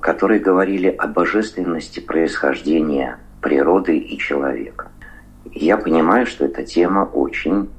которые 0.00 0.40
говорили 0.40 0.88
о 0.88 1.06
божественности 1.06 2.00
происхождения 2.00 3.18
природы 3.40 3.96
и 3.98 4.18
человека. 4.18 4.88
Я 5.52 5.76
понимаю, 5.76 6.26
что 6.26 6.44
эта 6.44 6.64
тема 6.64 7.04
очень 7.04 7.70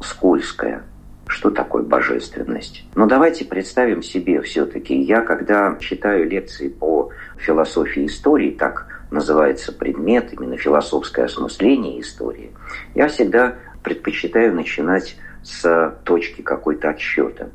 скользкая. 0.00 0.84
Что 1.26 1.50
такое 1.50 1.82
божественность? 1.82 2.84
Но 2.94 3.06
давайте 3.06 3.44
представим 3.44 4.02
себе 4.02 4.40
все-таки, 4.42 5.00
я 5.00 5.20
когда 5.22 5.76
читаю 5.78 6.28
лекции 6.28 6.68
по 6.68 7.10
философии 7.36 8.06
истории, 8.06 8.50
так 8.50 8.86
называется 9.10 9.72
предмет, 9.72 10.32
именно 10.32 10.56
философское 10.56 11.24
осмысление 11.24 12.00
истории, 12.00 12.50
я 12.94 13.08
всегда 13.08 13.56
предпочитаю 13.82 14.54
начинать 14.54 15.16
с 15.42 15.96
точки 16.04 16.42
какой-то 16.42 16.90
отсчета. 16.90 17.50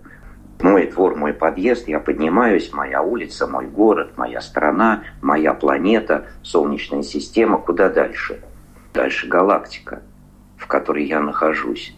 Мой 0.62 0.88
двор, 0.88 1.15
мой 1.15 1.34
подъезд, 1.34 1.88
я 1.88 2.00
поднимаюсь, 2.00 2.72
моя 2.74 3.01
улица, 3.01 3.46
мой 3.46 3.67
город, 3.67 4.13
моя 4.17 4.41
страна, 4.41 5.03
моя 5.22 5.53
планета, 5.53 6.25
Солнечная 6.44 7.03
система, 7.03 7.58
куда 7.58 7.89
дальше? 7.89 8.41
Дальше 8.94 9.27
галактика, 9.27 10.01
в 10.58 10.67
которой 10.67 11.05
я 11.05 11.20
нахожусь. 11.20 11.96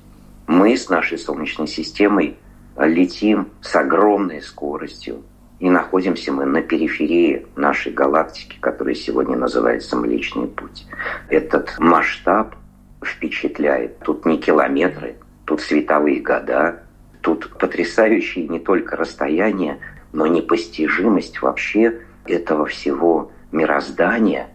Мы 0.48 0.76
с 0.76 0.90
нашей 0.90 1.18
Солнечной 1.18 1.68
системой 1.68 2.38
летим 2.78 3.50
с 3.62 3.76
огромной 3.76 4.42
скоростью, 4.42 5.24
и 5.60 5.70
находимся 5.70 6.32
мы 6.32 6.46
на 6.46 6.62
периферии 6.62 7.46
нашей 7.56 7.92
галактики, 7.92 8.58
которая 8.60 8.96
сегодня 8.96 9.38
называется 9.38 9.96
Млечный 9.96 10.48
Путь. 10.48 10.88
Этот 11.30 11.78
масштаб 11.80 12.56
впечатляет. 13.04 14.00
Тут 14.00 14.26
не 14.26 14.38
километры, 14.38 15.16
тут 15.46 15.62
световые 15.62 16.22
года, 16.22 16.84
тут 17.22 17.58
потрясающие 17.58 18.48
не 18.48 18.60
только 18.60 18.96
расстояние, 18.96 19.80
но 20.14 20.28
непостижимость 20.28 21.42
вообще 21.42 22.02
этого 22.26 22.66
всего 22.66 23.32
мироздания. 23.52 24.48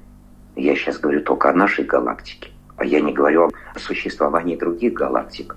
Я 0.56 0.74
сейчас 0.76 0.98
говорю 0.98 1.22
только 1.22 1.50
о 1.50 1.54
нашей 1.54 1.84
галактике, 1.84 2.50
а 2.76 2.84
я 2.84 3.00
не 3.00 3.12
говорю 3.12 3.50
о 3.74 3.78
существовании 3.78 4.56
других 4.56 4.92
галактик. 4.92 5.56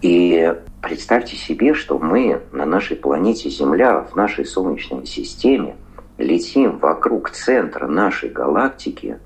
И 0.00 0.52
представьте 0.80 1.36
себе, 1.36 1.74
что 1.74 1.98
мы 1.98 2.40
на 2.50 2.66
нашей 2.66 2.96
планете 2.96 3.48
Земля, 3.48 4.00
в 4.00 4.16
нашей 4.16 4.44
Солнечной 4.44 5.06
системе, 5.06 5.76
летим 6.18 6.78
вокруг 6.78 7.30
центра 7.30 7.86
нашей 7.86 8.28
галактики 8.30 9.18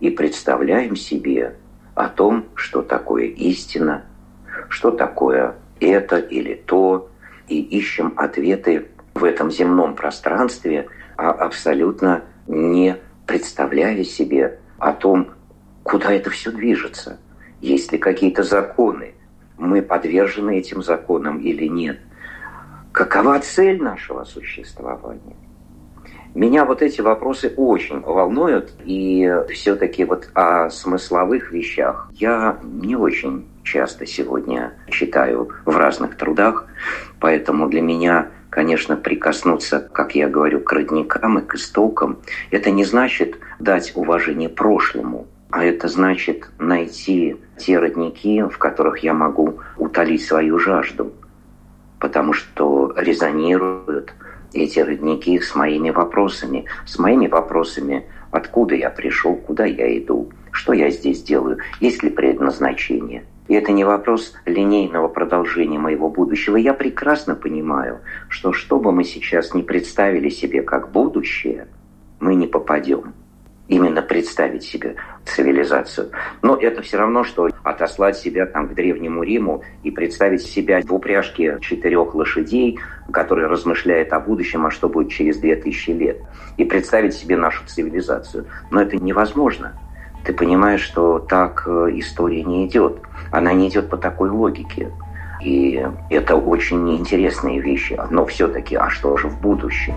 и 0.00 0.10
представляем 0.10 0.96
себе 0.96 1.56
о 1.94 2.08
том, 2.08 2.46
что 2.54 2.82
такое 2.82 3.24
истина, 3.24 4.04
что 4.68 4.90
такое 4.90 5.54
это 5.80 6.18
или 6.18 6.54
то, 6.54 7.10
и 7.48 7.60
ищем 7.60 8.14
ответы 8.16 8.88
в 9.14 9.24
этом 9.24 9.50
земном 9.50 9.94
пространстве, 9.94 10.88
а 11.16 11.30
абсолютно 11.30 12.22
не 12.46 12.96
представляя 13.26 14.02
себе 14.04 14.58
о 14.78 14.92
том, 14.92 15.30
куда 15.82 16.12
это 16.12 16.30
все 16.30 16.50
движется, 16.50 17.18
есть 17.60 17.92
ли 17.92 17.98
какие-то 17.98 18.42
законы, 18.42 19.14
мы 19.58 19.82
подвержены 19.82 20.58
этим 20.58 20.82
законам 20.82 21.38
или 21.38 21.66
нет. 21.66 21.98
Какова 22.92 23.38
цель 23.40 23.80
нашего 23.80 24.24
существования? 24.24 25.36
Меня 26.34 26.64
вот 26.64 26.80
эти 26.80 27.00
вопросы 27.00 27.52
очень 27.56 28.00
волнуют, 28.00 28.72
и 28.84 29.30
все-таки 29.52 30.04
вот 30.04 30.30
о 30.34 30.70
смысловых 30.70 31.52
вещах. 31.52 32.08
Я 32.12 32.58
не 32.62 32.96
очень 32.96 33.46
часто 33.62 34.06
сегодня 34.06 34.72
читаю 34.88 35.50
в 35.66 35.76
разных 35.76 36.16
трудах, 36.16 36.66
поэтому 37.20 37.68
для 37.68 37.82
меня 37.82 38.28
конечно, 38.52 38.96
прикоснуться, 38.96 39.80
как 39.80 40.14
я 40.14 40.28
говорю, 40.28 40.60
к 40.60 40.70
родникам 40.74 41.38
и 41.38 41.42
к 41.42 41.54
истокам, 41.54 42.18
это 42.50 42.70
не 42.70 42.84
значит 42.84 43.38
дать 43.58 43.92
уважение 43.94 44.50
прошлому, 44.50 45.26
а 45.50 45.64
это 45.64 45.88
значит 45.88 46.50
найти 46.58 47.38
те 47.56 47.78
родники, 47.78 48.42
в 48.42 48.58
которых 48.58 48.98
я 48.98 49.14
могу 49.14 49.60
утолить 49.78 50.22
свою 50.22 50.58
жажду, 50.58 51.12
потому 51.98 52.34
что 52.34 52.92
резонируют 52.94 54.12
эти 54.54 54.78
родники 54.80 55.38
с 55.40 55.54
моими 55.54 55.90
вопросами, 55.90 56.64
с 56.86 56.98
моими 56.98 57.26
вопросами, 57.26 58.04
откуда 58.30 58.74
я 58.74 58.90
пришел, 58.90 59.36
куда 59.36 59.64
я 59.64 59.98
иду, 59.98 60.30
что 60.50 60.72
я 60.72 60.90
здесь 60.90 61.22
делаю, 61.22 61.58
есть 61.80 62.02
ли 62.02 62.10
предназначение. 62.10 63.24
И 63.48 63.54
это 63.54 63.72
не 63.72 63.84
вопрос 63.84 64.34
линейного 64.46 65.08
продолжения 65.08 65.78
моего 65.78 66.08
будущего. 66.08 66.56
Я 66.56 66.74
прекрасно 66.74 67.34
понимаю, 67.34 68.00
что 68.28 68.52
что 68.52 68.78
бы 68.78 68.92
мы 68.92 69.04
сейчас 69.04 69.52
не 69.52 69.62
представили 69.62 70.28
себе 70.28 70.62
как 70.62 70.92
будущее, 70.92 71.66
мы 72.20 72.34
не 72.34 72.46
попадем 72.46 73.14
именно 73.68 74.02
представить 74.02 74.64
себе 74.64 74.96
цивилизацию. 75.24 76.10
Но 76.42 76.56
это 76.56 76.82
все 76.82 76.98
равно, 76.98 77.24
что 77.24 77.48
отослать 77.62 78.16
себя 78.16 78.46
там 78.46 78.68
к 78.68 78.74
Древнему 78.74 79.22
Риму 79.22 79.62
и 79.82 79.90
представить 79.90 80.42
себя 80.42 80.80
в 80.82 80.92
упряжке 80.92 81.58
четырех 81.60 82.14
лошадей, 82.14 82.78
который 83.12 83.46
размышляет 83.46 84.12
о 84.12 84.20
будущем, 84.20 84.66
а 84.66 84.70
что 84.70 84.88
будет 84.88 85.10
через 85.10 85.38
две 85.38 85.56
тысячи 85.56 85.90
лет, 85.90 86.18
и 86.56 86.64
представить 86.64 87.14
себе 87.14 87.36
нашу 87.36 87.64
цивилизацию. 87.66 88.46
Но 88.70 88.82
это 88.82 88.96
невозможно. 88.96 89.78
Ты 90.24 90.32
понимаешь, 90.32 90.82
что 90.82 91.18
так 91.18 91.64
э, 91.66 91.88
история 91.94 92.44
не 92.44 92.66
идет. 92.66 93.00
Она 93.32 93.52
не 93.52 93.68
идет 93.68 93.90
по 93.90 93.96
такой 93.96 94.30
логике. 94.30 94.90
И 95.42 95.84
это 96.10 96.36
очень 96.36 96.96
интересные 96.96 97.60
вещи. 97.60 98.00
Но 98.10 98.24
все-таки, 98.26 98.76
а 98.76 98.88
что 98.88 99.16
же 99.16 99.28
в 99.28 99.40
будущем? 99.40 99.94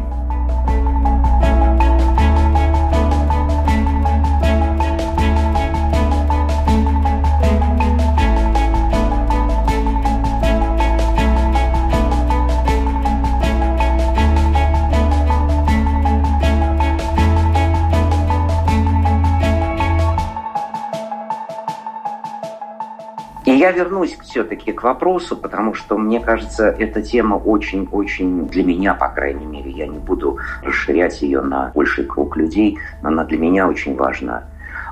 Я 23.65 23.71
вернусь 23.71 24.15
все-таки 24.21 24.71
к 24.71 24.83
вопросу, 24.83 25.35
потому 25.35 25.73
что, 25.73 25.97
мне 25.97 26.19
кажется, 26.19 26.69
эта 26.69 27.01
тема 27.01 27.35
очень-очень 27.35 28.47
для 28.47 28.63
меня, 28.63 28.93
по 28.93 29.09
крайней 29.09 29.47
мере, 29.47 29.71
я 29.71 29.87
не 29.87 29.97
буду 29.97 30.37
расширять 30.61 31.23
ее 31.23 31.41
на 31.41 31.71
больший 31.73 32.05
круг 32.05 32.37
людей, 32.37 32.77
но 33.01 33.09
она 33.09 33.23
для 33.23 33.39
меня 33.39 33.67
очень 33.67 33.95
важна. 33.95 34.43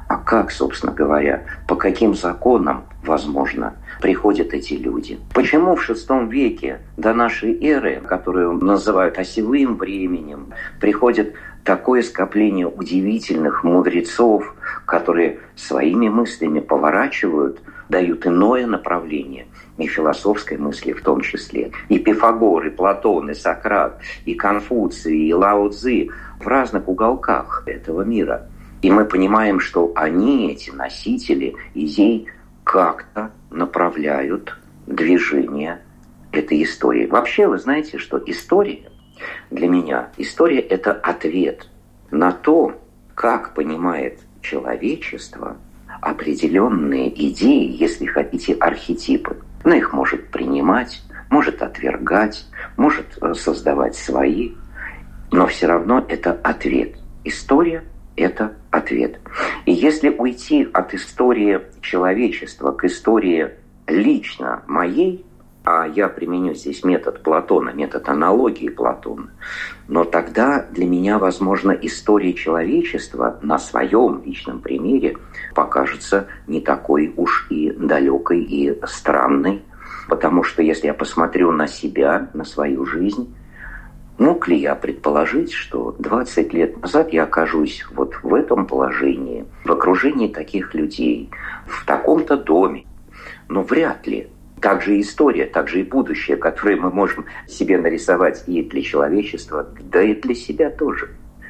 А 0.08 0.18
как, 0.18 0.50
собственно 0.50 0.92
говоря, 0.92 1.44
по 1.68 1.76
каким 1.76 2.16
законам, 2.16 2.86
возможно, 3.04 3.76
приходят 4.02 4.54
эти 4.54 4.74
люди? 4.74 5.20
Почему 5.36 5.76
в 5.76 5.88
VI 5.88 6.28
веке 6.28 6.80
до 6.98 7.14
нашей 7.14 7.54
эры, 7.64 8.02
которую 8.08 8.54
называют 8.54 9.20
осевым 9.20 9.78
временем, 9.78 10.48
приходит 10.80 11.36
такое 11.64 12.02
скопление 12.02 12.68
удивительных 12.68 13.64
мудрецов, 13.64 14.56
которые 14.86 15.38
своими 15.56 16.10
мыслями 16.10 16.60
поворачивают 16.60 17.62
дают 17.94 18.26
иное 18.26 18.66
направление, 18.66 19.46
и 19.78 19.86
философской 19.86 20.58
мысли 20.58 20.94
в 20.94 21.04
том 21.04 21.22
числе. 21.22 21.72
И 21.90 22.00
Пифагор, 22.00 22.66
и 22.66 22.72
Платон, 22.72 23.30
и 23.30 23.36
Сократ, 23.36 24.00
и 24.26 24.34
Конфуций, 24.34 25.16
и 25.16 25.32
Лао 25.34 25.70
Цзи 25.70 26.10
в 26.40 26.48
разных 26.48 26.88
уголках 26.88 27.64
этого 27.68 28.02
мира. 28.02 28.50
И 28.82 28.90
мы 28.90 29.06
понимаем, 29.06 29.60
что 29.60 29.92
они, 29.96 30.52
эти 30.52 30.72
носители 30.72 31.56
идей, 31.76 32.28
как-то 32.64 33.32
направляют 33.52 34.58
движение 34.88 35.84
этой 36.32 36.64
истории. 36.64 37.06
Вообще, 37.06 37.48
вы 37.48 37.60
знаете, 37.60 38.00
что 38.00 38.20
история 38.26 38.90
для 39.52 39.68
меня, 39.68 40.10
история– 40.18 40.60
это 40.76 40.94
ответ 40.94 41.70
на 42.10 42.32
то, 42.32 42.74
как 43.14 43.54
понимает 43.54 44.20
человечество– 44.42 45.58
определенные 46.04 47.10
идеи, 47.30 47.76
если 47.80 48.06
хотите, 48.06 48.54
архетипы. 48.54 49.38
Она 49.64 49.78
их 49.78 49.94
может 49.94 50.30
принимать, 50.30 51.02
может 51.30 51.62
отвергать, 51.62 52.46
может 52.76 53.06
э, 53.22 53.34
создавать 53.34 53.96
свои, 53.96 54.52
но 55.32 55.48
все 55.48 55.68
равно 55.68 56.06
это 56.08 56.34
ответ. 56.44 56.96
История– 57.24 57.84
это 58.16 58.54
ответ. 58.70 59.20
И 59.66 59.72
если 59.72 60.10
уйти 60.10 60.68
от 60.74 60.94
истории 60.94 61.62
человечества 61.82 62.72
к 62.72 62.84
истории 62.84 63.52
лично 63.88 64.64
моей, 64.68 65.26
а 65.64 65.88
я 65.88 66.10
применю 66.10 66.54
здесь 66.54 66.84
метод 66.84 67.24
Платона, 67.24 67.70
метод 67.70 68.10
аналогии 68.10 68.70
Платона, 68.70 69.30
но 69.88 70.04
тогда 70.04 70.66
для 70.72 70.86
меня, 70.86 71.20
возможно, 71.20 71.72
история 71.72 72.34
человечества 72.34 73.40
на 73.42 73.58
своем 73.58 74.22
личном 74.26 74.60
примере 74.60 75.18
покажется 75.56 76.28
не 76.48 76.60
такой 76.60 77.14
уж 77.16 77.48
и 77.50 77.72
далекой 77.72 78.42
и 78.42 78.78
странной, 78.86 79.62
потому 80.10 80.44
что 80.44 80.62
если 80.62 80.88
я 80.88 80.94
посмотрю 80.94 81.52
на 81.52 81.68
себя, 81.68 82.30
на 82.34 82.44
свою 82.44 82.86
жизнь, 82.86 83.34
Мог 84.20 84.48
ли 84.48 84.58
я 84.58 84.76
предположить, 84.76 85.52
что 85.52 85.96
20 85.98 86.54
лет 86.54 86.80
назад 86.80 87.12
я 87.12 87.24
окажусь 87.24 87.84
вот 87.92 88.14
в 88.22 88.34
этом 88.36 88.68
положении, 88.68 89.46
в 89.66 89.72
окружении 89.72 90.28
таких 90.28 90.76
людей, 90.76 91.32
в 91.66 91.84
таком-то 91.86 92.38
доме? 92.38 92.86
Но 93.50 93.64
вряд 93.64 94.06
ли 94.06 94.30
также 94.64 95.02
история, 95.02 95.46
также 95.46 95.82
и 95.82 95.84
будущее, 95.84 96.38
которое 96.38 96.78
мы 96.78 96.90
можем 96.90 97.26
себе 97.48 97.78
нарисовать 97.78 98.46
и 98.48 98.64
для 98.64 98.82
человечества, 98.82 99.68
да 99.82 100.02
и 100.02 100.16
для 100.16 100.34
себя 100.34 100.70
тоже. 100.70 101.10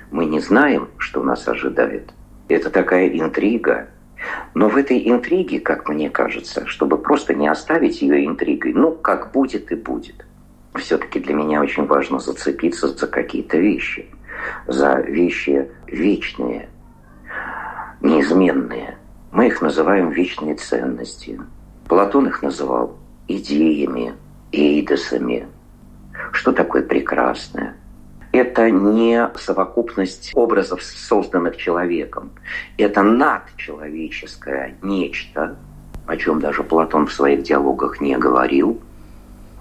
Мы 0.10 0.26
не 0.26 0.40
знаем, 0.40 0.90
что 0.98 1.22
нас 1.22 1.48
ожидает. 1.48 2.12
Это 2.48 2.72
такая 2.72 3.08
интрига. 3.08 3.90
Но 4.56 4.68
в 4.68 4.78
этой 4.78 5.08
интриге, 5.08 5.60
как 5.60 5.90
мне 5.90 6.10
кажется, 6.10 6.66
чтобы 6.66 6.98
просто 6.98 7.36
не 7.36 7.48
оставить 7.48 8.02
ее 8.02 8.26
интригой, 8.26 8.74
ну, 8.74 8.92
как 8.92 9.32
будет 9.32 9.72
и 9.72 9.76
будет. 9.76 10.26
Все-таки 10.74 11.20
для 11.20 11.36
меня 11.36 11.62
очень 11.62 11.86
важно 11.86 12.18
зацепиться 12.18 12.88
за 12.88 13.06
какие-то 13.06 13.60
вещи. 13.60 14.08
За 14.66 14.96
вещи 14.96 15.70
вечные, 15.86 16.68
неизменные. 18.02 18.98
Мы 19.32 19.48
их 19.48 19.62
называем 19.62 20.10
вечные 20.10 20.56
ценности. 20.56 21.40
Платон 21.88 22.26
их 22.28 22.42
называл 22.42 22.98
идеями, 23.28 24.14
эйдосами. 24.52 25.48
Что 26.32 26.52
такое 26.52 26.84
прекрасное? 26.84 27.76
Это 28.32 28.72
не 28.72 29.30
совокупность 29.38 30.32
образов, 30.34 30.82
созданных 30.82 31.58
человеком. 31.58 32.32
Это 32.78 33.04
надчеловеческое 33.04 34.76
нечто, 34.82 35.56
о 36.08 36.18
чем 36.18 36.40
даже 36.40 36.64
Платон 36.64 37.06
в 37.06 37.14
своих 37.14 37.44
диалогах 37.44 38.02
не 38.02 38.18
говорил, 38.18 38.82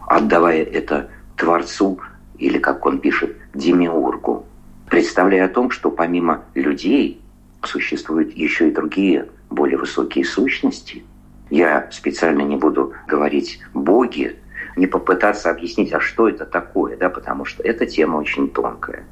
отдавая 0.06 0.62
это 0.62 1.10
Творцу 1.36 2.00
или, 2.38 2.58
как 2.58 2.86
он 2.86 2.98
пишет, 2.98 3.36
Демиургу, 3.54 4.46
представляя 4.88 5.44
о 5.44 5.50
том, 5.50 5.70
что 5.70 5.90
помимо 5.90 6.44
людей 6.54 7.20
существуют 7.62 8.34
еще 8.34 8.68
и 8.68 8.72
другие 8.72 9.28
более 9.50 9.76
высокие 9.76 10.24
сущности– 10.24 11.04
я 11.52 11.86
специально 11.90 12.40
не 12.40 12.56
буду 12.56 12.94
говорить 13.06 13.60
«боги», 13.74 14.36
не 14.74 14.86
попытаться 14.86 15.50
объяснить, 15.50 15.92
а 15.92 16.00
что 16.00 16.26
это 16.28 16.46
такое, 16.46 16.96
да, 16.96 17.10
потому 17.10 17.44
что 17.44 17.62
эта 17.62 17.84
тема 17.84 18.16
очень 18.16 18.48
тонкая. 18.48 19.04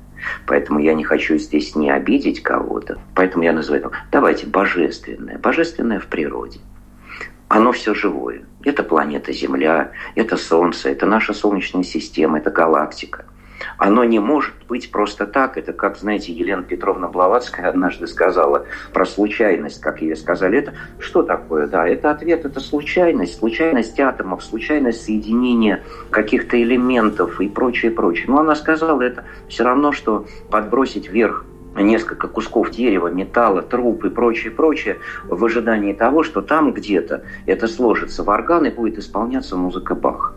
Поэтому 0.47 0.79
я 0.79 0.95
не 0.95 1.05
хочу 1.05 1.37
здесь 1.37 1.77
не 1.77 1.91
обидеть 1.91 2.43
кого-то. 2.43 2.99
Поэтому 3.15 3.45
я 3.45 3.53
называю 3.53 3.85
это, 3.85 3.93
давайте, 4.11 4.47
божественное. 4.47 5.39
Божественное 5.39 6.01
в 6.01 6.07
природе. 6.07 6.61
Оно 7.49 7.73
все 7.73 7.95
живое. 7.95 8.47
Это 8.65 8.83
планета 8.85 9.33
Земля, 9.33 9.93
это 10.15 10.39
Солнце, 10.39 10.89
это 10.89 11.05
наша 11.05 11.35
Солнечная 11.35 11.83
система, 11.83 12.39
это 12.39 12.51
галактика. 12.51 13.27
Оно 13.79 14.05
не 14.05 14.19
может 14.19 14.55
быть 14.69 14.91
просто 14.91 15.27
так. 15.27 15.57
Это, 15.57 15.73
как, 15.73 15.97
знаете, 15.97 16.33
Елена 16.33 16.63
Петровна 16.63 17.09
Блаватская 17.09 17.69
однажды 17.69 18.07
сказала 18.07 18.67
про 18.93 19.05
случайность, 19.05 19.81
как 19.81 20.03
ей 20.03 20.17
сказали. 20.17 20.59
Это 20.59 20.75
что 20.99 21.23
такое? 21.23 21.67
Да, 21.67 21.87
это 21.87 22.11
ответ, 22.11 22.45
это 22.45 22.61
случайность. 22.61 23.39
Случайность 23.39 23.99
атомов, 24.01 24.43
случайность 24.45 25.05
соединения 25.05 25.83
каких-то 26.11 26.61
элементов 26.63 27.41
и 27.41 27.49
прочее, 27.49 27.91
прочее. 27.91 28.27
Но 28.29 28.41
она 28.41 28.55
сказала, 28.55 29.03
это 29.03 29.25
все 29.49 29.65
равно, 29.65 29.93
что 29.93 30.27
подбросить 30.51 31.09
вверх 31.09 31.45
несколько 31.77 32.29
кусков 32.29 32.71
дерева, 32.71 33.09
металла, 33.09 33.63
труп 33.63 34.05
и 34.05 34.11
прочее, 34.11 34.51
прочее, 34.51 34.99
в 35.25 35.45
ожидании 35.45 35.93
того, 35.93 36.23
что 36.23 36.43
там 36.43 36.73
где-то 36.73 37.23
это 37.47 37.69
сложится 37.69 38.25
в 38.25 38.29
орган 38.29 38.67
и 38.67 38.71
будет 38.71 38.99
исполняться 38.99 39.57
музыка 39.57 39.95
Баха. 39.95 40.35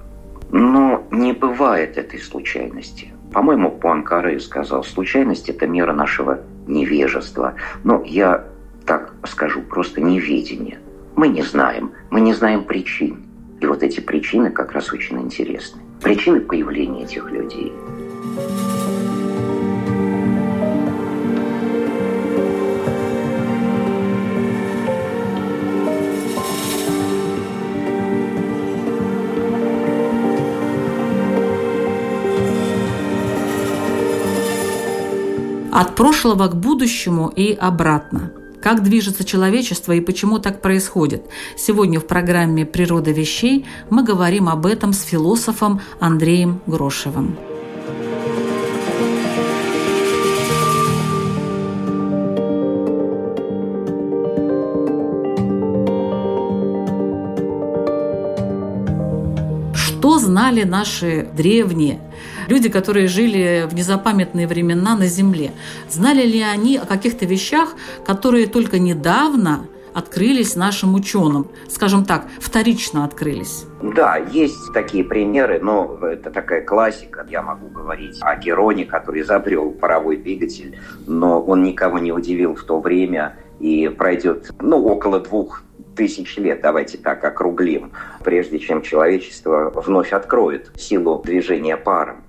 Но 0.52 1.04
не 1.10 1.34
бывает 1.34 1.98
этой 1.98 2.20
случайности. 2.20 3.13
По-моему, 3.34 3.72
Пуанкаре 3.72 4.40
сказал, 4.40 4.84
случайность– 4.84 5.50
это 5.50 5.66
мера 5.68 5.94
нашего 5.94 6.40
невежества. 6.68 7.56
Но 7.84 8.04
я 8.06 8.46
так 8.86 9.14
скажу, 9.26 9.62
просто 9.62 10.02
неведение. 10.02 10.80
Мы 11.16 11.28
не 11.28 11.42
знаем, 11.42 11.92
мы 12.12 12.22
не 12.22 12.34
знаем 12.34 12.64
причин. 12.64 13.24
И 13.60 13.66
вот 13.66 13.82
эти 13.82 14.00
причины 14.00 14.52
как 14.52 14.74
раз 14.74 14.92
очень 14.94 15.20
интересны. 15.20 15.82
Причины 16.02 16.42
появления 16.42 17.04
этих 17.04 17.32
людей– 17.32 17.74
От 35.76 35.96
прошлого 35.96 36.50
к 36.50 36.56
будущему 36.56 37.30
и 37.36 37.52
обратно. 37.52 38.32
Как 38.62 38.84
движется 38.84 39.24
человечество 39.24 39.94
и 39.94 40.02
почему 40.02 40.38
так 40.38 40.62
происходит? 40.62 41.26
Сегодня 41.58 42.00
в 42.00 42.06
программе 42.06 42.64
«Природа 42.64 43.10
вещей» 43.10 43.66
мы 43.90 44.04
говорим 44.04 44.50
об 44.50 44.68
этом 44.68 44.94
с 44.94 45.02
философом 45.02 45.82
Андреем 46.00 46.62
Грошевым. 46.68 47.36
Что 59.74 60.20
знали 60.20 60.66
наши 60.66 61.28
древние 61.36 62.00
люди, 62.48 62.70
которые 62.70 63.08
жили 63.08 63.68
в 63.70 63.74
незапамятные 63.74 64.48
времена 64.48 64.96
на 64.96 65.08
Земле. 65.08 65.52
Знали 65.90 66.24
ли 66.24 66.42
они 66.42 66.78
о 66.78 66.86
каких-то 66.86 67.26
вещах, 67.26 67.76
которые 68.06 68.48
только 68.48 68.80
недавно 68.80 69.68
открылись 69.94 70.56
нашим 70.56 70.96
ученым, 70.96 71.48
скажем 71.70 72.06
так, 72.06 72.26
вторично 72.40 73.06
открылись? 73.06 73.66
Да, 73.82 74.18
есть 74.18 74.74
такие 74.74 75.04
примеры, 75.04 75.60
но 75.62 76.00
это 76.02 76.32
такая 76.32 76.62
классика. 76.64 77.26
Я 77.30 77.42
могу 77.42 77.68
говорить 77.68 78.18
о 78.22 78.36
Героне, 78.36 78.86
который 78.86 79.22
изобрел 79.22 79.72
паровой 79.72 80.18
двигатель, 80.18 80.78
но 81.06 81.42
он 81.42 81.64
никого 81.64 82.00
не 82.00 82.12
удивил 82.12 82.56
в 82.56 82.64
то 82.64 82.80
время 82.80 83.36
и 83.60 83.88
пройдет 83.88 84.52
ну, 84.60 84.84
около 84.84 85.20
двух 85.20 85.64
тысяч 85.96 86.38
лет, 86.38 86.62
давайте 86.62 86.98
так 86.98 87.24
округлим, 87.24 87.92
прежде 88.24 88.60
чем 88.60 88.82
человечество 88.82 89.72
вновь 89.76 90.12
откроет 90.12 90.72
силу 90.76 91.22
движения 91.24 91.78
паром. 91.78 92.24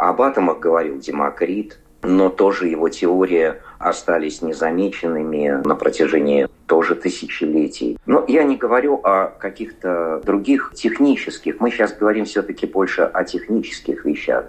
Об 0.00 0.22
атомах 0.22 0.60
говорил 0.60 0.98
Демокрит, 0.98 1.78
но 2.02 2.30
тоже 2.30 2.68
его 2.68 2.88
теории 2.88 3.56
остались 3.78 4.40
незамеченными 4.40 5.60
на 5.62 5.74
протяжении 5.74 6.48
тоже 6.64 6.94
тысячелетий. 6.94 7.98
Но 8.06 8.24
я 8.26 8.44
не 8.44 8.56
говорю 8.56 8.94
о 9.04 9.26
каких-то 9.26 10.22
других 10.24 10.72
технических. 10.74 11.60
Мы 11.60 11.70
сейчас 11.70 11.92
говорим 11.92 12.24
все-таки 12.24 12.66
больше 12.66 13.02
о 13.02 13.24
технических 13.24 14.06
вещах. 14.06 14.46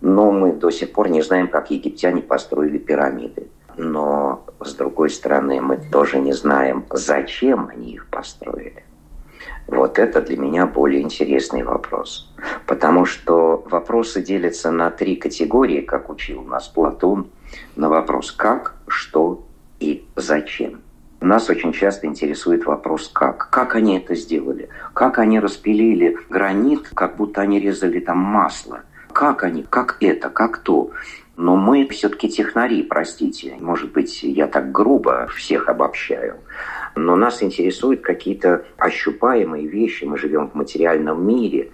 Но 0.00 0.32
мы 0.32 0.54
до 0.54 0.70
сих 0.70 0.92
пор 0.92 1.10
не 1.10 1.20
знаем, 1.20 1.48
как 1.48 1.70
египтяне 1.70 2.22
построили 2.22 2.78
пирамиды. 2.78 3.48
Но, 3.76 4.46
с 4.58 4.72
другой 4.74 5.10
стороны, 5.10 5.60
мы 5.60 5.76
тоже 5.76 6.18
не 6.18 6.32
знаем, 6.32 6.86
зачем 6.90 7.68
они 7.70 7.92
их 7.92 8.06
построили. 8.06 8.84
Вот 9.66 9.98
это 9.98 10.20
для 10.20 10.36
меня 10.36 10.66
более 10.66 11.02
интересный 11.02 11.62
вопрос. 11.62 12.32
Потому 12.84 13.06
что 13.06 13.64
вопросы 13.70 14.22
делятся 14.22 14.70
на 14.70 14.90
три 14.90 15.16
категории, 15.16 15.80
как 15.80 16.10
учил 16.10 16.42
нас 16.42 16.68
Платон, 16.68 17.28
на 17.76 17.88
вопрос 17.88 18.30
«как», 18.30 18.74
«что» 18.88 19.46
и 19.80 20.04
«зачем». 20.16 20.82
Нас 21.22 21.48
очень 21.48 21.72
часто 21.72 22.06
интересует 22.06 22.66
вопрос 22.66 23.08
«как». 23.08 23.48
Как 23.48 23.74
они 23.74 23.96
это 23.96 24.14
сделали? 24.14 24.68
Как 24.92 25.18
они 25.18 25.40
распилили 25.40 26.18
гранит, 26.28 26.90
как 26.92 27.16
будто 27.16 27.40
они 27.40 27.58
резали 27.58 28.00
там 28.00 28.18
масло? 28.18 28.82
Как 29.14 29.44
они? 29.44 29.62
Как 29.62 29.96
это? 30.00 30.28
Как 30.28 30.58
то? 30.58 30.90
Но 31.38 31.56
мы 31.56 31.88
все-таки 31.88 32.28
технари, 32.28 32.82
простите. 32.82 33.56
Может 33.60 33.92
быть, 33.92 34.22
я 34.22 34.46
так 34.46 34.72
грубо 34.72 35.26
всех 35.34 35.70
обобщаю. 35.70 36.36
Но 36.96 37.16
нас 37.16 37.42
интересуют 37.42 38.02
какие-то 38.02 38.66
ощупаемые 38.76 39.66
вещи. 39.66 40.04
Мы 40.04 40.18
живем 40.18 40.50
в 40.50 40.54
материальном 40.54 41.26
мире. 41.26 41.70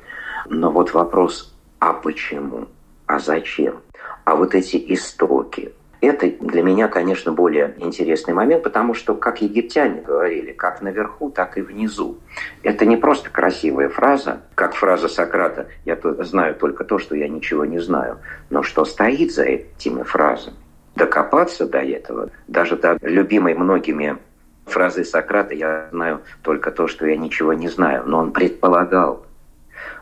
Но 0.48 0.70
вот 0.70 0.92
вопрос, 0.92 1.54
а 1.78 1.92
почему? 1.92 2.68
А 3.06 3.18
зачем? 3.18 3.80
А 4.24 4.36
вот 4.36 4.54
эти 4.54 4.76
истоки, 4.94 5.72
это 6.00 6.30
для 6.40 6.62
меня, 6.62 6.88
конечно, 6.88 7.32
более 7.32 7.74
интересный 7.76 8.32
момент, 8.32 8.62
потому 8.62 8.94
что, 8.94 9.14
как 9.14 9.42
египтяне 9.42 10.00
говорили, 10.00 10.52
как 10.52 10.80
наверху, 10.80 11.30
так 11.30 11.58
и 11.58 11.60
внизу. 11.60 12.18
Это 12.62 12.86
не 12.86 12.96
просто 12.96 13.28
красивая 13.28 13.90
фраза, 13.90 14.40
как 14.54 14.74
фраза 14.74 15.08
Сократа 15.08 15.68
«я 15.84 15.98
знаю 16.20 16.54
только 16.54 16.84
то, 16.84 16.98
что 16.98 17.14
я 17.16 17.28
ничего 17.28 17.66
не 17.66 17.80
знаю», 17.80 18.18
но 18.48 18.62
что 18.62 18.84
стоит 18.84 19.32
за 19.32 19.44
этими 19.44 20.02
фразами. 20.02 20.56
Докопаться 20.94 21.66
до 21.66 21.78
этого, 21.78 22.30
даже 22.48 22.76
до 22.76 22.98
любимой 23.02 23.54
многими 23.54 24.16
фразы 24.64 25.04
Сократа 25.04 25.54
«я 25.54 25.88
знаю 25.92 26.22
только 26.42 26.70
то, 26.70 26.88
что 26.88 27.06
я 27.06 27.16
ничего 27.16 27.52
не 27.52 27.68
знаю», 27.68 28.04
но 28.06 28.20
он 28.20 28.32
предполагал, 28.32 29.26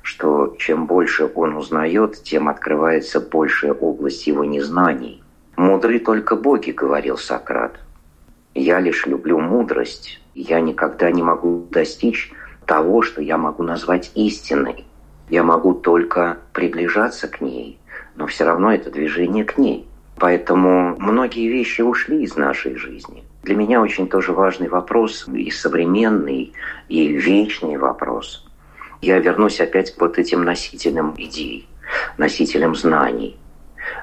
что 0.03 0.55
чем 0.59 0.87
больше 0.87 1.31
он 1.35 1.57
узнает, 1.57 2.23
тем 2.23 2.49
открывается 2.49 3.21
большая 3.21 3.73
область 3.73 4.27
его 4.27 4.45
незнаний. 4.45 5.23
«Мудры 5.57 5.99
только 5.99 6.37
боги»,— 6.37 6.71
говорил 6.77 7.17
Сократ. 7.17 7.81
«Я 8.55 8.81
лишь 8.81 9.07
люблю 9.07 9.41
мудрость, 9.41 10.21
я 10.35 10.61
никогда 10.61 11.11
не 11.11 11.23
могу 11.23 11.67
достичь 11.71 12.33
того, 12.65 13.03
что 13.03 13.21
я 13.21 13.39
могу 13.39 13.63
назвать 13.63 14.13
истиной. 14.15 14.85
Я 15.31 15.43
могу 15.43 15.75
только 15.75 16.39
приближаться 16.53 17.29
к 17.29 17.41
ней, 17.41 17.79
но 18.15 18.27
все 18.27 18.45
равно 18.45 18.73
это 18.73 18.91
движение 18.91 19.45
к 19.45 19.59
ней. 19.59 19.87
Поэтому 20.17 20.97
многие 20.99 21.49
вещи 21.49 21.83
ушли 21.83 22.23
из 22.23 22.37
нашей 22.37 22.77
жизни. 22.77 23.25
Для 23.43 23.55
меня 23.55 23.81
очень 23.81 24.09
тоже 24.09 24.33
важный 24.33 24.69
вопрос, 24.69 25.27
и 25.29 25.51
современный, 25.51 26.53
и 26.89 27.09
вечный 27.09 27.77
вопрос. 27.77 28.48
Я 29.01 29.19
вернусь 29.19 29.61
опять 29.61 29.95
к 29.95 30.01
вот 30.01 30.19
этим 30.19 30.45
носителям 30.45 31.15
идей, 31.17 31.69
носителям 32.17 32.75
знаний. 32.75 33.39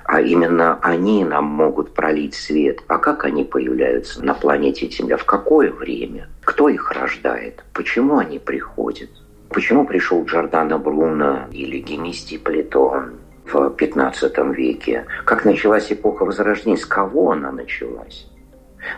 А 0.05 0.21
именно 0.21 0.79
они 0.81 1.23
нам 1.23 1.45
могут 1.45 1.93
пролить 1.93 2.33
свет. 2.33 2.79
А 2.87 2.97
как 2.97 3.25
они 3.25 3.43
появляются 3.43 4.23
на 4.23 4.33
планете 4.33 4.89
Земля? 4.89 5.17
В 5.17 5.25
какое 5.25 5.71
время? 5.71 6.29
Кто 6.43 6.69
их 6.69 6.91
рождает? 6.91 7.63
Почему 7.73 8.17
они 8.17 8.39
приходят? 8.39 9.09
Почему 9.49 9.85
пришел 9.85 10.23
Джордано 10.25 10.77
Бруно 10.79 11.47
или 11.51 11.79
Гемистий 11.79 12.39
Платон 12.39 13.15
в 13.45 13.69
15 13.69 14.37
веке? 14.55 15.05
Как 15.25 15.45
началась 15.45 15.91
эпоха 15.91 16.25
Возрождения? 16.25 16.77
С 16.77 16.85
кого 16.85 17.31
она 17.31 17.51
началась? 17.51 18.27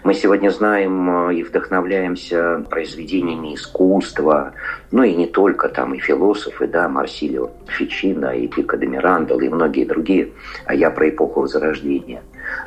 Мы 0.03 0.13
сегодня 0.13 0.49
знаем 0.49 1.29
э, 1.29 1.35
и 1.35 1.43
вдохновляемся 1.43 2.65
произведениями 2.69 3.55
искусства, 3.55 4.53
ну 4.91 5.03
и 5.03 5.13
не 5.15 5.27
только 5.27 5.69
там 5.69 5.93
и 5.93 5.99
философы, 5.99 6.67
да, 6.67 6.87
Марсилио 6.89 7.51
Фичино, 7.67 8.35
и 8.35 8.47
Пико 8.47 8.77
де 8.77 8.87
Мирандол, 8.87 9.39
и 9.39 9.49
многие 9.49 9.85
другие, 9.85 10.31
а 10.65 10.73
я 10.73 10.89
про 10.89 11.09
эпоху 11.09 11.41
Возрождения. 11.41 12.21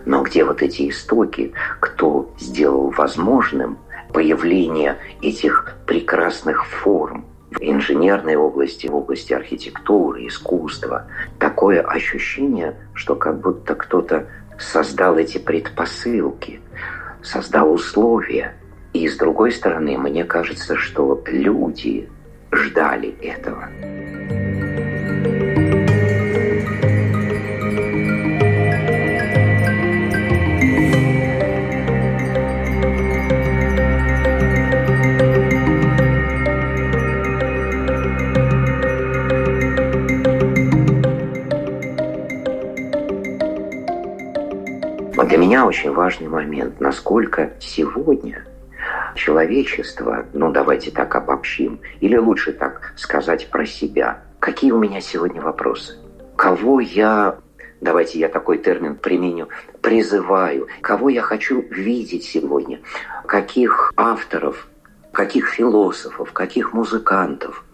Но 0.04 0.22
где 0.22 0.44
вот 0.44 0.62
эти 0.62 0.88
истоки, 0.90 1.52
кто 1.80 2.30
сделал 2.38 2.90
возможным 2.90 3.78
появление 4.12 4.96
этих 5.22 5.76
прекрасных 5.86 6.66
форм, 6.66 7.24
в 7.50 7.58
инженерной 7.60 8.36
области, 8.36 8.86
в 8.86 8.94
области 8.94 9.32
архитектуры, 9.32 10.26
искусства. 10.26 11.06
Такое 11.40 11.80
ощущение, 11.80 12.76
что 12.94 13.16
как 13.16 13.40
будто 13.40 13.74
кто-то 13.74 14.28
создал 14.58 15.16
эти 15.18 15.38
предпосылки, 15.38 16.60
создал 17.22 17.72
условия. 17.72 18.54
И 18.92 19.08
с 19.08 19.16
другой 19.16 19.52
стороны, 19.52 19.96
мне 19.98 20.24
кажется, 20.24 20.76
что 20.76 21.22
люди 21.26 22.08
ждали 22.52 23.14
этого. 23.22 23.68
Меня 45.36 45.66
очень 45.66 45.92
важный 45.92 46.28
момент, 46.28 46.80
насколько 46.80 47.52
сегодня 47.60 48.44
человечество, 49.14 50.26
ну 50.32 50.50
давайте 50.50 50.90
так 50.90 51.14
обобщим, 51.14 51.80
или 52.00 52.16
лучше 52.16 52.52
так 52.52 52.92
сказать 52.96 53.50
про 53.50 53.66
себя, 53.66 54.22
какие 54.38 54.72
у 54.72 54.78
меня 54.78 55.00
сегодня 55.00 55.40
вопросы? 55.40 55.96
Кого 56.36 56.80
я 56.80 57.36
давайте 57.80 58.18
я 58.18 58.28
такой 58.28 58.58
термин 58.58 58.94
применю, 58.96 59.48
призываю, 59.80 60.68
кого 60.80 61.08
я 61.08 61.22
хочу 61.22 61.64
видеть 61.70 62.24
сегодня, 62.24 62.80
каких 63.26 63.92
авторов, 63.96 64.68
каких 65.12 65.48
философов, 65.48 66.32
каких 66.32 66.72
музыкантов. 66.72 67.64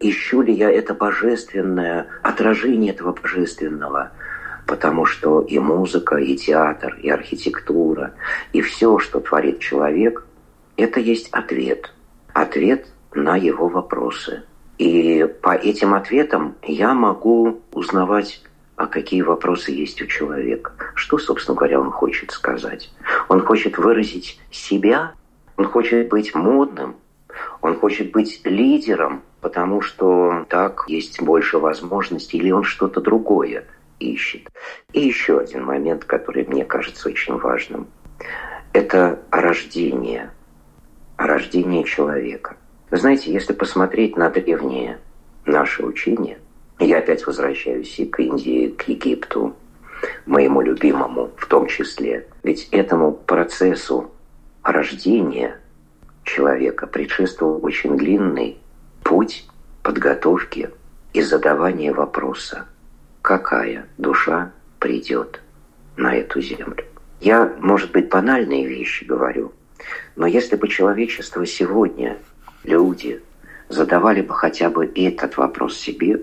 Ищу 0.00 0.42
ли 0.42 0.52
я 0.52 0.70
это 0.70 0.94
божественное, 0.94 2.08
отражение 2.22 2.92
этого 2.92 3.12
божественного– 3.12 4.12
потому 4.66 5.04
что 5.04 5.40
и 5.40 5.58
музыка, 5.58 6.16
и 6.16 6.36
театр, 6.36 6.98
и 7.02 7.08
архитектура, 7.10 8.14
и 8.52 8.60
все, 8.60 8.98
что 8.98 9.20
творит 9.20 9.60
человек, 9.60 10.26
это 10.76 11.00
есть 11.00 11.28
ответ. 11.30 11.92
Ответ 12.32 12.86
на 13.14 13.36
его 13.36 13.68
вопросы. 13.68 14.42
И 14.78 15.28
по 15.42 15.54
этим 15.54 15.94
ответам 15.94 16.56
я 16.62 16.94
могу 16.94 17.60
узнавать, 17.72 18.42
а 18.76 18.86
какие 18.86 19.22
вопросы 19.22 19.70
есть 19.70 20.02
у 20.02 20.06
человека. 20.06 20.72
Что, 20.94 21.18
собственно 21.18 21.56
говоря, 21.56 21.80
он 21.80 21.90
хочет 21.92 22.32
сказать. 22.32 22.92
Он 23.28 23.40
хочет 23.40 23.78
выразить 23.78 24.40
себя, 24.50 25.12
он 25.56 25.66
хочет 25.66 26.08
быть 26.08 26.34
модным, 26.34 26.96
он 27.60 27.76
хочет 27.78 28.10
быть 28.10 28.40
лидером, 28.44 29.22
потому 29.40 29.80
что 29.80 30.44
так 30.48 30.84
есть 30.88 31.22
больше 31.22 31.58
возможностей, 31.58 32.38
или 32.38 32.50
он 32.50 32.64
что-то 32.64 33.00
другое 33.00 33.64
ищет. 34.12 34.48
И 34.92 35.00
еще 35.00 35.38
один 35.38 35.64
момент, 35.64 36.04
который 36.04 36.44
мне 36.44 36.64
кажется 36.64 37.08
очень 37.08 37.36
важным. 37.36 37.88
Это 38.72 39.20
рождение. 39.30 40.30
Рождение 41.16 41.84
человека. 41.84 42.56
Вы 42.90 42.96
знаете, 42.98 43.32
если 43.32 43.52
посмотреть 43.52 44.16
на 44.16 44.30
древнее 44.30 44.98
наше 45.46 45.84
учение, 45.84 46.38
я 46.78 46.98
опять 46.98 47.26
возвращаюсь 47.26 47.98
и 47.98 48.06
к 48.06 48.20
Индии, 48.20 48.68
к 48.68 48.88
Египту, 48.88 49.54
моему 50.26 50.60
любимому 50.60 51.30
в 51.36 51.46
том 51.46 51.66
числе. 51.66 52.26
Ведь 52.42 52.68
этому 52.72 53.12
процессу 53.12 54.10
рождения 54.62 55.60
человека 56.24 56.86
предшествовал 56.86 57.64
очень 57.64 57.96
длинный 57.96 58.58
путь 59.02 59.46
подготовки 59.82 60.70
и 61.12 61.22
задавания 61.22 61.92
вопроса– 61.92 62.66
какая 63.24 63.86
душа 63.96 64.52
придет 64.78 65.40
на 65.96 66.14
эту 66.14 66.42
землю. 66.42 66.84
Я, 67.20 67.50
может 67.58 67.90
быть, 67.90 68.10
банальные 68.10 68.66
вещи 68.66 69.04
говорю, 69.04 69.54
но 70.14 70.26
если 70.26 70.56
бы 70.56 70.68
человечество 70.68 71.46
сегодня, 71.46 72.18
люди, 72.64 73.22
задавали 73.70 74.20
бы 74.20 74.34
хотя 74.34 74.68
бы 74.68 74.92
этот 74.94 75.38
вопрос 75.38 75.78
себе, 75.78 76.20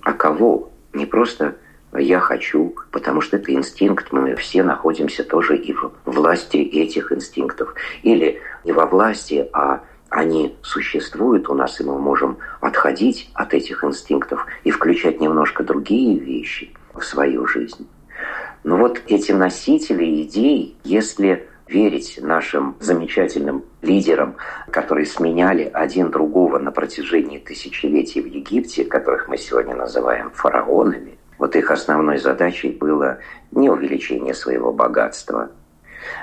а 0.00 0.12
кого? 0.14 0.72
Не 0.92 1.06
просто 1.06 1.54
«я 1.96 2.18
хочу», 2.18 2.74
потому 2.90 3.20
что 3.20 3.36
это 3.36 3.54
инстинкт, 3.54 4.10
мы 4.10 4.34
все 4.34 4.64
находимся 4.64 5.22
тоже 5.22 5.56
и 5.56 5.72
в 5.72 5.92
власти 6.06 6.56
этих 6.56 7.12
инстинктов. 7.12 7.72
Или 8.02 8.40
не 8.64 8.72
во 8.72 8.86
власти, 8.86 9.48
а 9.52 9.84
они 10.12 10.54
существуют 10.62 11.48
у 11.48 11.54
нас, 11.54 11.80
и 11.80 11.84
мы 11.84 11.98
можем 11.98 12.36
отходить 12.60 13.30
от 13.32 13.54
этих 13.54 13.82
инстинктов 13.82 14.46
и 14.62 14.70
включать 14.70 15.20
немножко 15.20 15.64
другие 15.64 16.18
вещи 16.18 16.70
в 16.94 17.02
свою 17.02 17.46
жизнь. 17.46 17.88
Но 18.62 18.76
вот 18.76 19.00
эти 19.06 19.32
носители 19.32 20.22
идей, 20.22 20.76
если 20.84 21.48
верить 21.66 22.18
нашим 22.20 22.76
замечательным 22.78 23.64
лидерам, 23.80 24.36
которые 24.70 25.06
сменяли 25.06 25.70
один 25.72 26.10
другого 26.10 26.58
на 26.58 26.72
протяжении 26.72 27.38
тысячелетий 27.38 28.20
в 28.20 28.26
Египте, 28.26 28.84
которых 28.84 29.28
мы 29.28 29.38
сегодня 29.38 29.74
называем 29.74 30.30
фараонами, 30.32 31.18
вот 31.38 31.56
их 31.56 31.70
основной 31.70 32.18
задачей 32.18 32.68
было 32.68 33.18
не 33.50 33.70
увеличение 33.70 34.34
своего 34.34 34.74
богатства, 34.74 35.50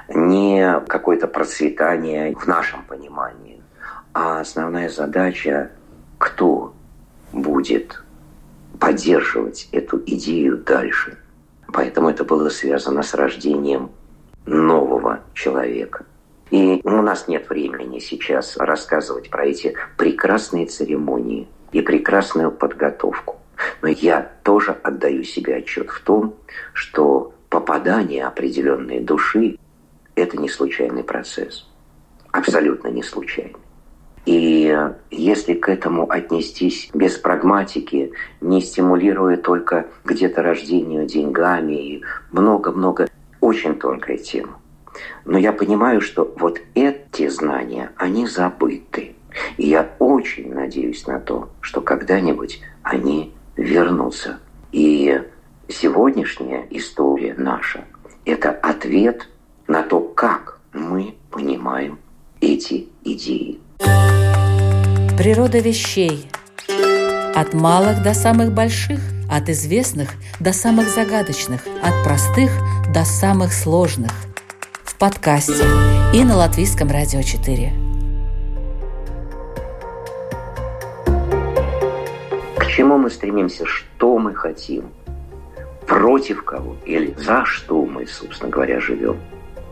не 0.07 0.79
какое-то 0.87 1.27
процветание 1.27 2.35
в 2.35 2.45
нашем 2.45 2.83
понимании, 2.83 3.48
а 4.21 4.41
основная 4.41 4.89
задача, 4.89 5.71
кто 6.17 6.73
будет 7.31 8.03
поддерживать 8.77 9.69
эту 9.71 9.97
идею 10.05 10.57
дальше. 10.57 11.17
Поэтому 11.71 12.09
это 12.09 12.25
было 12.25 12.49
связано 12.49 13.01
с 13.01 13.13
рождением 13.13 13.91
нового 14.45 15.21
человека. 15.33 16.05
И 16.51 16.81
у 16.83 17.01
нас 17.01 17.29
нет 17.29 17.47
времени 17.47 17.99
сейчас 17.99 18.57
рассказывать 18.57 19.29
про 19.29 19.45
эти 19.45 19.77
прекрасные 19.95 20.65
церемонии 20.65 21.47
и 21.71 21.81
прекрасную 21.81 22.51
подготовку. 22.51 23.37
Но 23.81 23.87
я 23.87 24.33
тоже 24.43 24.71
отдаю 24.83 25.23
себе 25.23 25.55
отчет 25.55 25.89
в 25.91 26.01
том, 26.01 26.35
что 26.73 27.33
попадание 27.47 28.25
определенной 28.25 28.99
души– 28.99 29.57
это 30.15 30.35
не 30.35 30.49
случайный 30.49 31.05
процесс. 31.05 31.69
Абсолютно 32.33 32.89
не 32.89 33.01
случайный. 33.01 33.55
И 34.25 34.75
если 35.09 35.53
к 35.53 35.69
этому 35.69 36.09
отнестись 36.09 36.89
без 36.93 37.17
прагматики, 37.17 38.11
не 38.41 38.61
стимулируя 38.61 39.37
только 39.37 39.87
где-то 40.03 40.43
рождению 40.43 41.05
деньгами 41.05 41.73
и 41.73 42.03
много-много, 42.31 43.07
очень 43.39 43.75
тонкая 43.75 44.17
тема. 44.17 44.59
Но 45.25 45.37
я 45.37 45.53
понимаю, 45.53 46.01
что 46.01 46.33
вот 46.37 46.59
эти 46.75 47.27
знания, 47.27 47.91
они 47.95 48.27
забыты. 48.27 49.15
И 49.57 49.67
я 49.67 49.89
очень 49.99 50.53
надеюсь 50.53 51.05
на 51.07 51.19
то, 51.19 51.49
что 51.61 51.81
когда-нибудь 51.81 52.61
они 52.83 53.33
вернутся. 53.55 54.39
И 54.71 55.21
сегодняшняя 55.67 56.65
история 56.69 57.35
наша– 57.37 57.85
это 58.25 58.51
ответ 58.51 59.27
на 59.67 59.83
то, 59.83 60.01
как 60.01 60.59
мы 60.73 61.15
понимаем 61.31 61.99
эти 62.41 62.89
идеи. 63.03 63.59
Природа 65.19 65.59
вещей. 65.59 66.31
От 67.35 67.53
малых 67.53 68.01
до 68.01 68.13
самых 68.13 68.53
больших, 68.53 69.01
от 69.29 69.49
известных 69.49 70.11
до 70.39 70.53
самых 70.53 70.87
загадочных, 70.87 71.59
от 71.83 72.05
простых 72.05 72.49
до 72.93 73.03
самых 73.03 73.51
сложных. 73.51 74.13
В 74.85 74.97
подкасте 74.97 75.65
и 76.13 76.23
на 76.23 76.37
Латвийском 76.37 76.89
радио 76.89 77.21
4. 77.21 77.73
К 82.55 82.65
чему 82.67 82.97
мы 82.97 83.09
стремимся? 83.09 83.65
Что 83.65 84.17
мы 84.19 84.33
хотим? 84.33 84.85
Против 85.85 86.45
кого 86.45 86.77
или 86.85 87.13
за 87.17 87.43
что 87.43 87.83
мы, 87.83 88.07
собственно 88.07 88.49
говоря, 88.49 88.79
живем? 88.79 89.17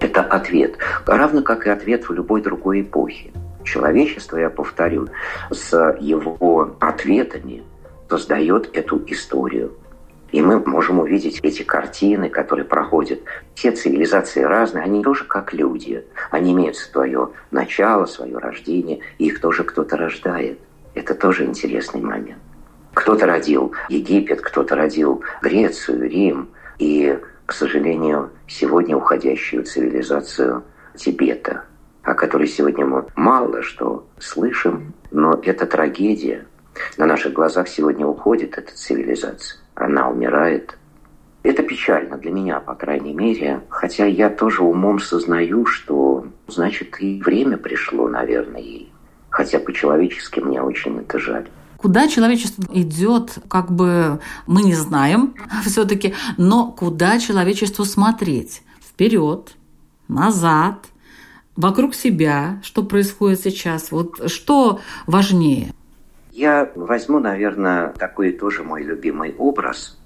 Это 0.01 0.23
ответ, 0.23 0.77
равно 1.05 1.41
как 1.41 1.67
и 1.67 1.69
ответ 1.69 2.09
в 2.09 2.11
любой 2.11 2.41
другой 2.41 2.81
эпохе 2.81 3.31
человечество, 3.67 4.37
я 4.37 4.49
повторю, 4.49 5.09
с 5.51 5.95
его 5.99 6.75
ответами 6.79 7.63
создает 8.09 8.75
эту 8.75 9.03
историю. 9.07 9.73
И 10.31 10.41
мы 10.41 10.59
можем 10.59 10.99
увидеть 10.99 11.39
эти 11.41 11.63
картины, 11.63 12.29
которые 12.29 12.65
проходят. 12.65 13.19
Все 13.55 13.71
цивилизации 13.71 14.41
разные, 14.41 14.83
они 14.83 15.01
тоже 15.03 15.23
как 15.23 15.53
люди. 15.53 16.03
Они 16.31 16.51
имеют 16.51 16.75
свое 16.75 17.29
начало, 17.51 18.05
свое 18.05 18.37
рождение, 18.37 18.99
и 19.19 19.27
их 19.27 19.39
тоже 19.39 19.63
кто-то 19.63 19.95
рождает. 19.95 20.59
Это 20.95 21.13
тоже 21.13 21.45
интересный 21.45 22.01
момент. 22.01 22.41
Кто-то 22.93 23.25
родил 23.25 23.73
Египет, 23.89 24.41
кто-то 24.41 24.75
родил 24.75 25.23
Грецию, 25.41 26.09
Рим, 26.09 26.49
и, 26.79 27.17
к 27.45 27.53
сожалению, 27.53 28.31
сегодня 28.47 28.97
уходящую 28.97 29.63
цивилизацию 29.63 30.63
Тибета– 30.95 31.63
о 32.07 32.13
которой 32.13 32.47
сегодня 32.47 32.85
мы 32.85 33.05
мало 33.17 33.61
что 33.61 34.07
слышим, 34.17 34.93
но 35.11 35.37
это 35.43 35.65
трагедия. 35.65 36.47
На 36.95 37.05
наших 37.05 37.33
глазах 37.33 37.67
сегодня 37.67 38.07
уходит 38.07 38.57
эта 38.57 38.73
цивилизация. 38.73 39.59
Она 39.75 40.09
умирает. 40.09 40.77
Это 41.43 41.63
печально 41.63 42.17
для 42.17 42.31
меня, 42.31 42.61
по 42.61 42.75
крайней 42.75 43.13
мере. 43.13 43.59
Хотя 43.67 44.05
я 44.05 44.29
тоже 44.29 44.63
умом 44.63 44.99
сознаю, 44.99 45.65
что, 45.65 46.25
значит, 46.47 46.95
и 47.01 47.21
время 47.21 47.57
пришло, 47.57 48.07
наверное, 48.07 48.61
ей. 48.61 48.93
Хотя 49.29 49.59
по-человечески 49.59 50.39
мне 50.39 50.61
очень 50.61 50.99
это 50.99 51.19
жаль. 51.19 51.49
Куда 51.75 52.07
человечество 52.07 52.63
идет, 52.71 53.37
как 53.49 53.69
бы 53.69 54.21
мы 54.45 54.63
не 54.63 54.75
знаем 54.75 55.35
все-таки, 55.65 56.13
но 56.37 56.71
куда 56.71 57.19
человечеству 57.19 57.83
смотреть? 57.83 58.63
Вперед, 58.79 59.57
назад– 60.07 60.85
вокруг 61.57 61.95
себя, 61.95 62.61
что 62.63 62.83
происходит 62.83 63.41
сейчас? 63.41 63.91
Вот 63.91 64.31
что 64.31 64.79
важнее? 65.07 65.73
Я 66.31 66.71
возьму, 66.75 67.19
наверное, 67.19 67.89
такой 67.97 68.31
тоже 68.31 68.63
мой 68.63 68.83
любимый 68.83 69.35
образ. 69.37 69.97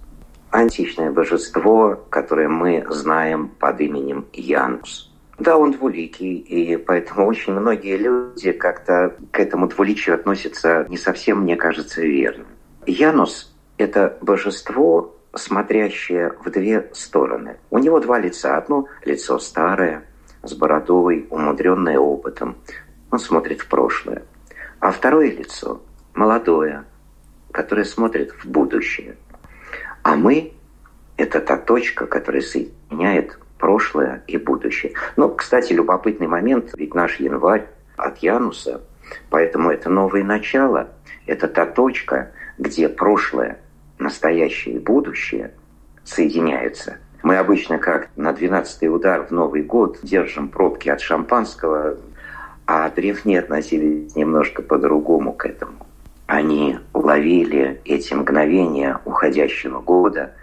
античное 0.52 1.12
божество, 1.12 2.00
которое 2.10 2.50
мы 2.50 2.86
знаем 2.90 3.48
под 3.48 3.82
именем 3.82 4.26
Янус. 4.34 5.12
Да, 5.40 5.58
он 5.58 5.72
двуликий, 5.72 6.36
и 6.36 6.78
поэтому 6.78 7.26
очень 7.26 7.54
многие 7.54 7.98
люди 7.98 8.52
как-то 8.52 9.16
к 9.32 9.40
этому 9.40 9.68
двуличию 9.68 10.16
относятся 10.16 10.86
не 10.88 10.98
совсем, 10.98 11.42
мне 11.42 11.56
кажется, 11.56 12.02
верно. 12.02 12.46
Янус– 12.86 13.56
это 13.78 14.18
божество, 14.22 15.16
смотрящее 15.34 16.34
в 16.44 16.52
две 16.52 16.92
стороны. 16.94 17.58
У 17.72 17.80
него 17.80 18.00
два 18.00 18.20
лица. 18.20 18.58
Одно 18.58 18.88
лицо 19.06 19.40
старое, 19.40 20.04
с 20.44 20.54
бородой, 20.54 21.28
умудренное 21.30 22.00
опытом. 22.00 22.58
Он 23.12 23.20
смотрит 23.20 23.62
в 23.62 23.68
прошлое. 23.68 24.24
А 24.80 24.92
второе 24.92 25.32
лицо– 25.32 25.82
молодое, 26.14 26.86
которое 27.52 27.86
смотрит 27.86 28.32
в 28.32 28.46
будущее. 28.46 29.16
А 30.04 30.16
мы– 30.16 30.54
это 31.18 31.40
та 31.40 31.58
точка, 31.58 32.08
которая 32.08 32.42
соединяет 32.42 33.38
прошлое 33.60 34.24
и 34.26 34.38
будущее. 34.38 34.94
Ну, 35.18 35.30
кстати, 35.30 35.72
любопытный 35.74 36.28
момент, 36.28 36.72
ведь 36.76 36.96
наш 36.96 37.20
январь 37.20 37.68
от 37.96 38.18
Януса, 38.18 38.82
поэтому 39.30 39.70
это 39.70 39.90
новое 39.90 40.24
начало, 40.24 40.90
это 41.28 41.48
та 41.48 41.68
точка, 41.68 42.32
где 42.58 42.90
прошлое, 42.90 43.60
настоящее 44.00 44.76
и 44.76 44.80
будущее 44.80 45.54
соединяются. 46.04 46.98
Мы 47.24 47.38
обычно 47.38 47.78
как 47.78 48.10
на 48.16 48.32
12-й 48.32 48.88
удар 48.88 49.24
в 49.24 49.32
Новый 49.32 49.62
год 49.62 50.00
держим 50.02 50.50
пробки 50.50 50.90
от 50.90 51.02
шампанского, 51.02 51.98
а 52.66 52.90
древние 52.90 53.40
относились 53.40 54.16
немножко 54.16 54.62
по-другому 54.62 55.34
к 55.34 55.46
этому. 55.46 55.86
Они 56.26 56.80
ловили 56.94 57.82
эти 57.86 58.14
мгновения 58.14 59.00
уходящего 59.06 59.82
года 59.82 60.34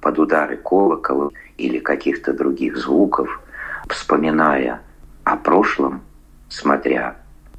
под 0.00 0.18
удары 0.18 0.56
колокола 0.56 1.30
или 1.56 1.78
каких-то 1.78 2.32
других 2.32 2.76
звуков, 2.76 3.40
вспоминая 3.88 4.80
о 5.24 5.36
прошлом, 5.36 6.02
смотря 6.48 7.16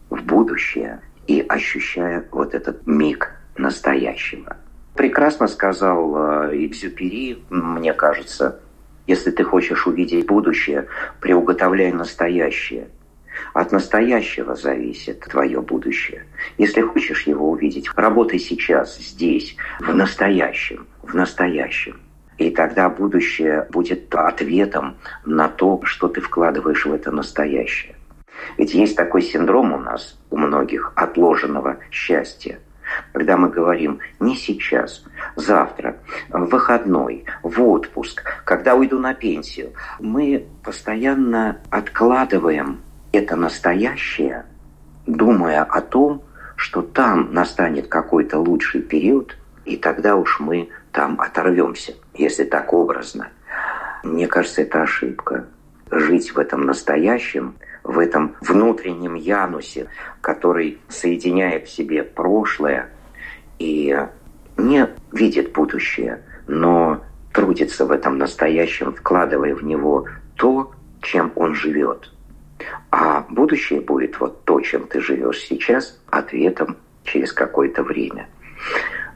в 0.09 0.21
будущее 0.21 1.01
и 1.25 1.41
ощущая 1.41 2.25
вот 2.31 2.53
этот 2.53 2.85
миг 2.85 3.31
настоящего. 3.57 4.57
Прекрасно 4.95 5.47
сказал 5.47 6.51
Экзюпери, 6.53 7.43
мне 7.49 7.93
кажется, 7.93 8.59
если 9.07 9.31
ты 9.31 9.43
хочешь 9.43 9.87
увидеть 9.87 10.25
будущее, 10.27 10.87
приуготовляй 11.21 11.91
настоящее. 11.91 12.89
От 13.53 13.71
настоящего 13.71 14.55
зависит 14.55 15.21
твое 15.21 15.61
будущее. 15.61 16.25
Если 16.57 16.81
хочешь 16.81 17.23
его 17.23 17.49
увидеть, 17.49 17.89
работай 17.95 18.39
сейчас, 18.39 18.97
здесь, 18.97 19.55
в 19.79 19.95
настоящем, 19.95 20.87
в 21.01 21.13
настоящем. 21.13 21.99
И 22.37 22.51
тогда 22.51 22.89
будущее 22.89 23.67
будет 23.71 24.13
ответом 24.13 24.97
на 25.25 25.47
то, 25.47 25.81
что 25.83 26.07
ты 26.07 26.21
вкладываешь 26.21 26.85
в 26.85 26.93
это 26.93 27.11
настоящее. 27.11 27.95
Ведь 28.57 28.73
есть 28.73 28.95
такой 28.95 29.23
синдром 29.23 29.73
у 29.73 29.79
нас, 29.79 30.19
у 30.29 30.37
многих, 30.37 30.93
отложенного 30.95 31.77
счастья. 31.89 32.59
Когда 33.13 33.38
мы 33.38 33.50
говорим 33.50 34.00
не 34.19 34.36
сейчас, 34.36 35.04
завтра, 35.36 35.97
в 36.30 36.45
выходной, 36.45 37.26
в 37.43 37.62
отпуск, 37.62 38.23
когда 38.45 38.76
уйду 38.76 39.00
на 39.00 39.13
пенсию, 39.13 39.73
мы 40.00 40.45
постоянно 40.63 41.58
откладываем 41.69 42.82
это 43.12 43.36
настоящее, 43.36 44.45
думая 45.06 45.63
о 45.63 45.82
том, 45.82 46.23
что 46.56 46.82
там 46.82 47.34
настанет 47.34 47.88
какой-то 47.88 48.39
лучший 48.39 48.82
период, 48.82 49.38
и 49.65 49.78
тогда 49.78 50.15
уж 50.15 50.39
мы 50.39 50.69
там 50.91 51.19
оторвемся, 51.19 51.93
если 52.13 52.43
так 52.43 52.73
образно. 52.73 53.30
Мне 54.04 54.28
кажется, 54.28 54.62
это 54.62 54.82
ошибка. 54.82 55.45
Жить 55.91 56.34
в 56.34 56.39
этом 56.39 56.65
настоящем, 56.65 57.56
в 57.88 58.00
этом 58.00 58.36
внутреннем 58.41 59.15
янусе, 59.15 59.88
который 60.21 60.80
соединяет 60.89 61.67
в 61.67 61.71
себе 61.71 62.04
прошлое 62.04 62.89
и 63.60 63.97
не 64.58 64.88
видит 65.12 65.54
будущее, 65.54 66.21
но 66.47 67.04
трудится 67.34 67.86
в 67.86 67.91
этом 67.91 68.17
настоящем, 68.17 68.93
вкладывая 68.93 69.56
в 69.56 69.63
него 69.63 70.06
то, 70.36 70.71
чем 71.02 71.32
он 71.36 71.56
живет. 71.56 72.12
А 72.91 73.26
будущее 73.30 73.82
будет 73.82 74.19
вот 74.19 74.43
то, 74.43 74.60
чем 74.62 74.88
ты 74.88 75.00
живешь 75.00 75.39
сейчас, 75.39 76.00
ответом 76.10 76.78
через 77.04 77.32
какое-то 77.32 77.84
время. 77.84 78.28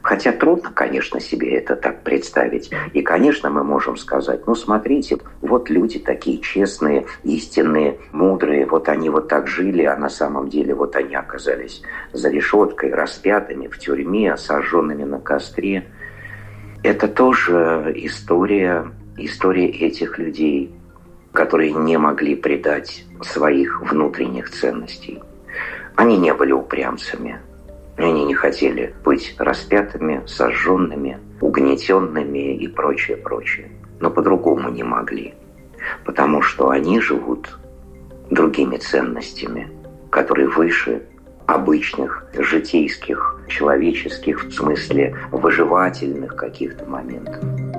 Хотя 0.02 0.32
трудно, 0.32 0.70
конечно, 0.74 1.20
себе 1.20 1.56
это 1.56 1.76
так 1.76 2.02
представить. 2.02 2.70
И, 2.92 3.02
конечно, 3.02 3.50
мы 3.50 3.62
можем 3.62 3.96
сказать, 3.96 4.46
ну, 4.46 4.54
смотрите, 4.56 5.18
вот 5.40 5.70
люди 5.70 6.00
такие 6.00 6.38
честные, 6.38 7.06
истинные, 7.22 7.98
мудрые, 8.10 8.66
вот 8.66 8.88
они 8.88 9.08
вот 9.10 9.28
так 9.28 9.46
жили, 9.46 9.84
а 9.84 9.96
на 9.96 10.08
самом 10.08 10.48
деле 10.48 10.74
вот 10.74 10.96
они 10.96 11.14
оказались 11.14 11.82
за 12.12 12.30
решеткой, 12.30 12.92
распятыми 12.92 13.68
в 13.68 13.78
тюрьме, 13.78 14.36
сожженными 14.36 15.04
на 15.04 15.20
костре. 15.20 15.86
Это 16.82 17.06
тоже 17.06 17.92
история, 17.94 18.86
история 19.16 19.68
этих 19.68 20.18
людей, 20.18 20.74
которые 21.32 21.72
не 21.72 21.96
могли 21.96 22.34
предать 22.34 23.04
своих 23.22 23.80
внутренних 23.82 24.50
ценностей. 24.50 25.22
Они 25.94 26.18
не 26.18 26.34
были 26.34 26.50
упрямцами, 26.50 27.40
они 28.04 28.24
не 28.24 28.34
хотели 28.34 28.94
быть 29.04 29.34
распятыми, 29.38 30.22
сожженными, 30.26 31.18
угнетенными 31.40 32.56
и 32.56 32.68
прочее, 32.68 33.16
прочее. 33.16 33.70
Но 34.00 34.10
по-другому 34.10 34.70
не 34.70 34.82
могли, 34.82 35.34
потому 36.04 36.42
что 36.42 36.70
они 36.70 37.00
живут 37.00 37.58
другими 38.30 38.76
ценностями, 38.76 39.68
которые 40.10 40.48
выше 40.48 41.02
обычных, 41.46 42.24
житейских, 42.36 43.40
человеческих, 43.48 44.44
в 44.44 44.52
смысле 44.52 45.16
выживательных 45.30 46.36
каких-то 46.36 46.84
моментов. 46.86 47.71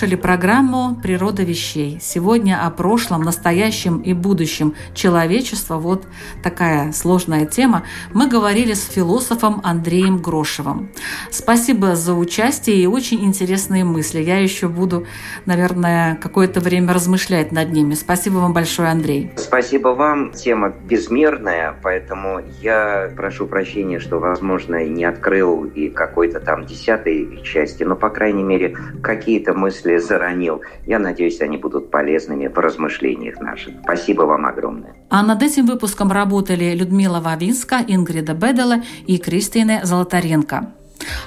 Слушали 0.00 0.16
программу 0.16 0.96
«Природа 1.02 1.42
вещей». 1.42 1.98
Сегодня 2.00 2.66
о 2.66 2.70
прошлом, 2.70 3.20
настоящем 3.20 3.98
и 3.98 4.14
будущем 4.14 4.74
человечества. 4.94 5.76
Вот 5.76 6.06
такая 6.42 6.92
сложная 6.92 7.44
тема. 7.44 7.82
Мы 8.14 8.26
говорили 8.26 8.72
с 8.72 8.82
философом 8.86 9.60
Андреем 9.62 10.16
Грошевым. 10.16 10.88
Спасибо 11.30 11.96
за 11.96 12.14
участие 12.14 12.76
и 12.76 12.86
очень 12.86 13.22
интересные 13.26 13.84
мысли. 13.84 14.20
Я 14.20 14.38
еще 14.38 14.68
буду, 14.68 15.04
наверное, 15.44 16.14
какое-то 16.16 16.60
время 16.60 16.94
размышлять 16.94 17.52
над 17.52 17.70
ними. 17.70 17.92
Спасибо 17.92 18.36
вам 18.36 18.54
большое, 18.54 18.88
Андрей. 18.88 19.32
Спасибо 19.36 19.88
вам. 19.88 20.32
Тема 20.32 20.70
безмерная, 20.70 21.74
поэтому 21.82 22.40
я 22.62 23.10
прошу 23.14 23.46
прощения, 23.46 23.98
что, 23.98 24.18
возможно, 24.18 24.82
не 24.82 25.04
открыл 25.04 25.64
и 25.64 25.90
какой-то 25.90 26.40
там 26.40 26.64
десятой 26.64 27.42
части, 27.42 27.82
но, 27.82 27.96
по 27.96 28.08
крайней 28.08 28.44
мере, 28.44 28.74
какие-то 29.02 29.52
мысли 29.52 29.89
если 29.90 30.08
заронил. 30.08 30.62
Я 30.86 30.98
надеюсь, 30.98 31.40
они 31.40 31.56
будут 31.56 31.90
полезными 31.90 32.48
в 32.48 32.58
размышлениях 32.58 33.40
наших. 33.40 33.74
Спасибо 33.82 34.22
вам 34.22 34.46
огромное. 34.46 34.94
А 35.08 35.22
над 35.22 35.42
этим 35.42 35.66
выпуском 35.66 36.12
работали 36.12 36.74
Людмила 36.74 37.20
Вавинска, 37.20 37.80
Ингрида 37.86 38.34
Бедела 38.34 38.82
и 39.06 39.18
Кристина 39.18 39.80
Золотаренко. 39.84 40.72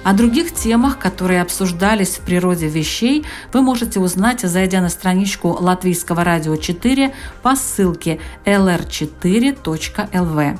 О 0.03 0.13
других 0.13 0.53
темах, 0.53 0.99
которые 0.99 1.41
обсуждались 1.41 2.17
в 2.17 2.25
природе 2.25 2.67
вещей, 2.67 3.25
вы 3.53 3.61
можете 3.61 3.99
узнать, 3.99 4.41
зайдя 4.41 4.81
на 4.81 4.89
страничку 4.89 5.49
Латвийского 5.49 6.23
радио 6.23 6.55
4 6.55 7.11
по 7.41 7.55
ссылке 7.55 8.19
lr4.lv. 8.45 10.59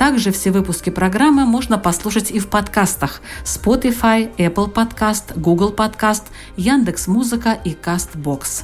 Также 0.00 0.32
все 0.32 0.50
выпуски 0.50 0.88
программы 0.88 1.44
можно 1.44 1.76
послушать 1.76 2.30
и 2.30 2.38
в 2.38 2.48
подкастах 2.48 3.20
Spotify, 3.44 4.34
Apple 4.38 4.72
Podcast, 4.72 5.38
Google 5.38 5.74
Podcast, 5.74 6.22
Яндекс 6.56 7.06
Музыка 7.06 7.58
и 7.66 7.74
Castbox. 7.74 8.62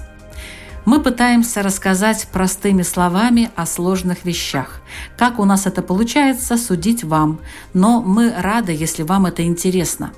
Мы 0.86 1.02
пытаемся 1.02 1.62
рассказать 1.62 2.26
простыми 2.32 2.80
словами 2.80 3.50
о 3.54 3.66
сложных 3.66 4.24
вещах. 4.24 4.80
Как 5.18 5.38
у 5.38 5.44
нас 5.44 5.66
это 5.66 5.82
получается, 5.82 6.56
судить 6.56 7.04
вам. 7.04 7.38
Но 7.74 8.00
мы 8.00 8.32
рады, 8.34 8.72
если 8.72 9.02
вам 9.02 9.26
это 9.26 9.42
интересно. 9.42 10.12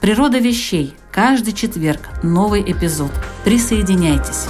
Природа 0.00 0.38
вещей. 0.38 0.94
Каждый 1.10 1.52
четверг 1.52 2.10
новый 2.22 2.62
эпизод. 2.62 3.10
Присоединяйтесь. 3.42 4.46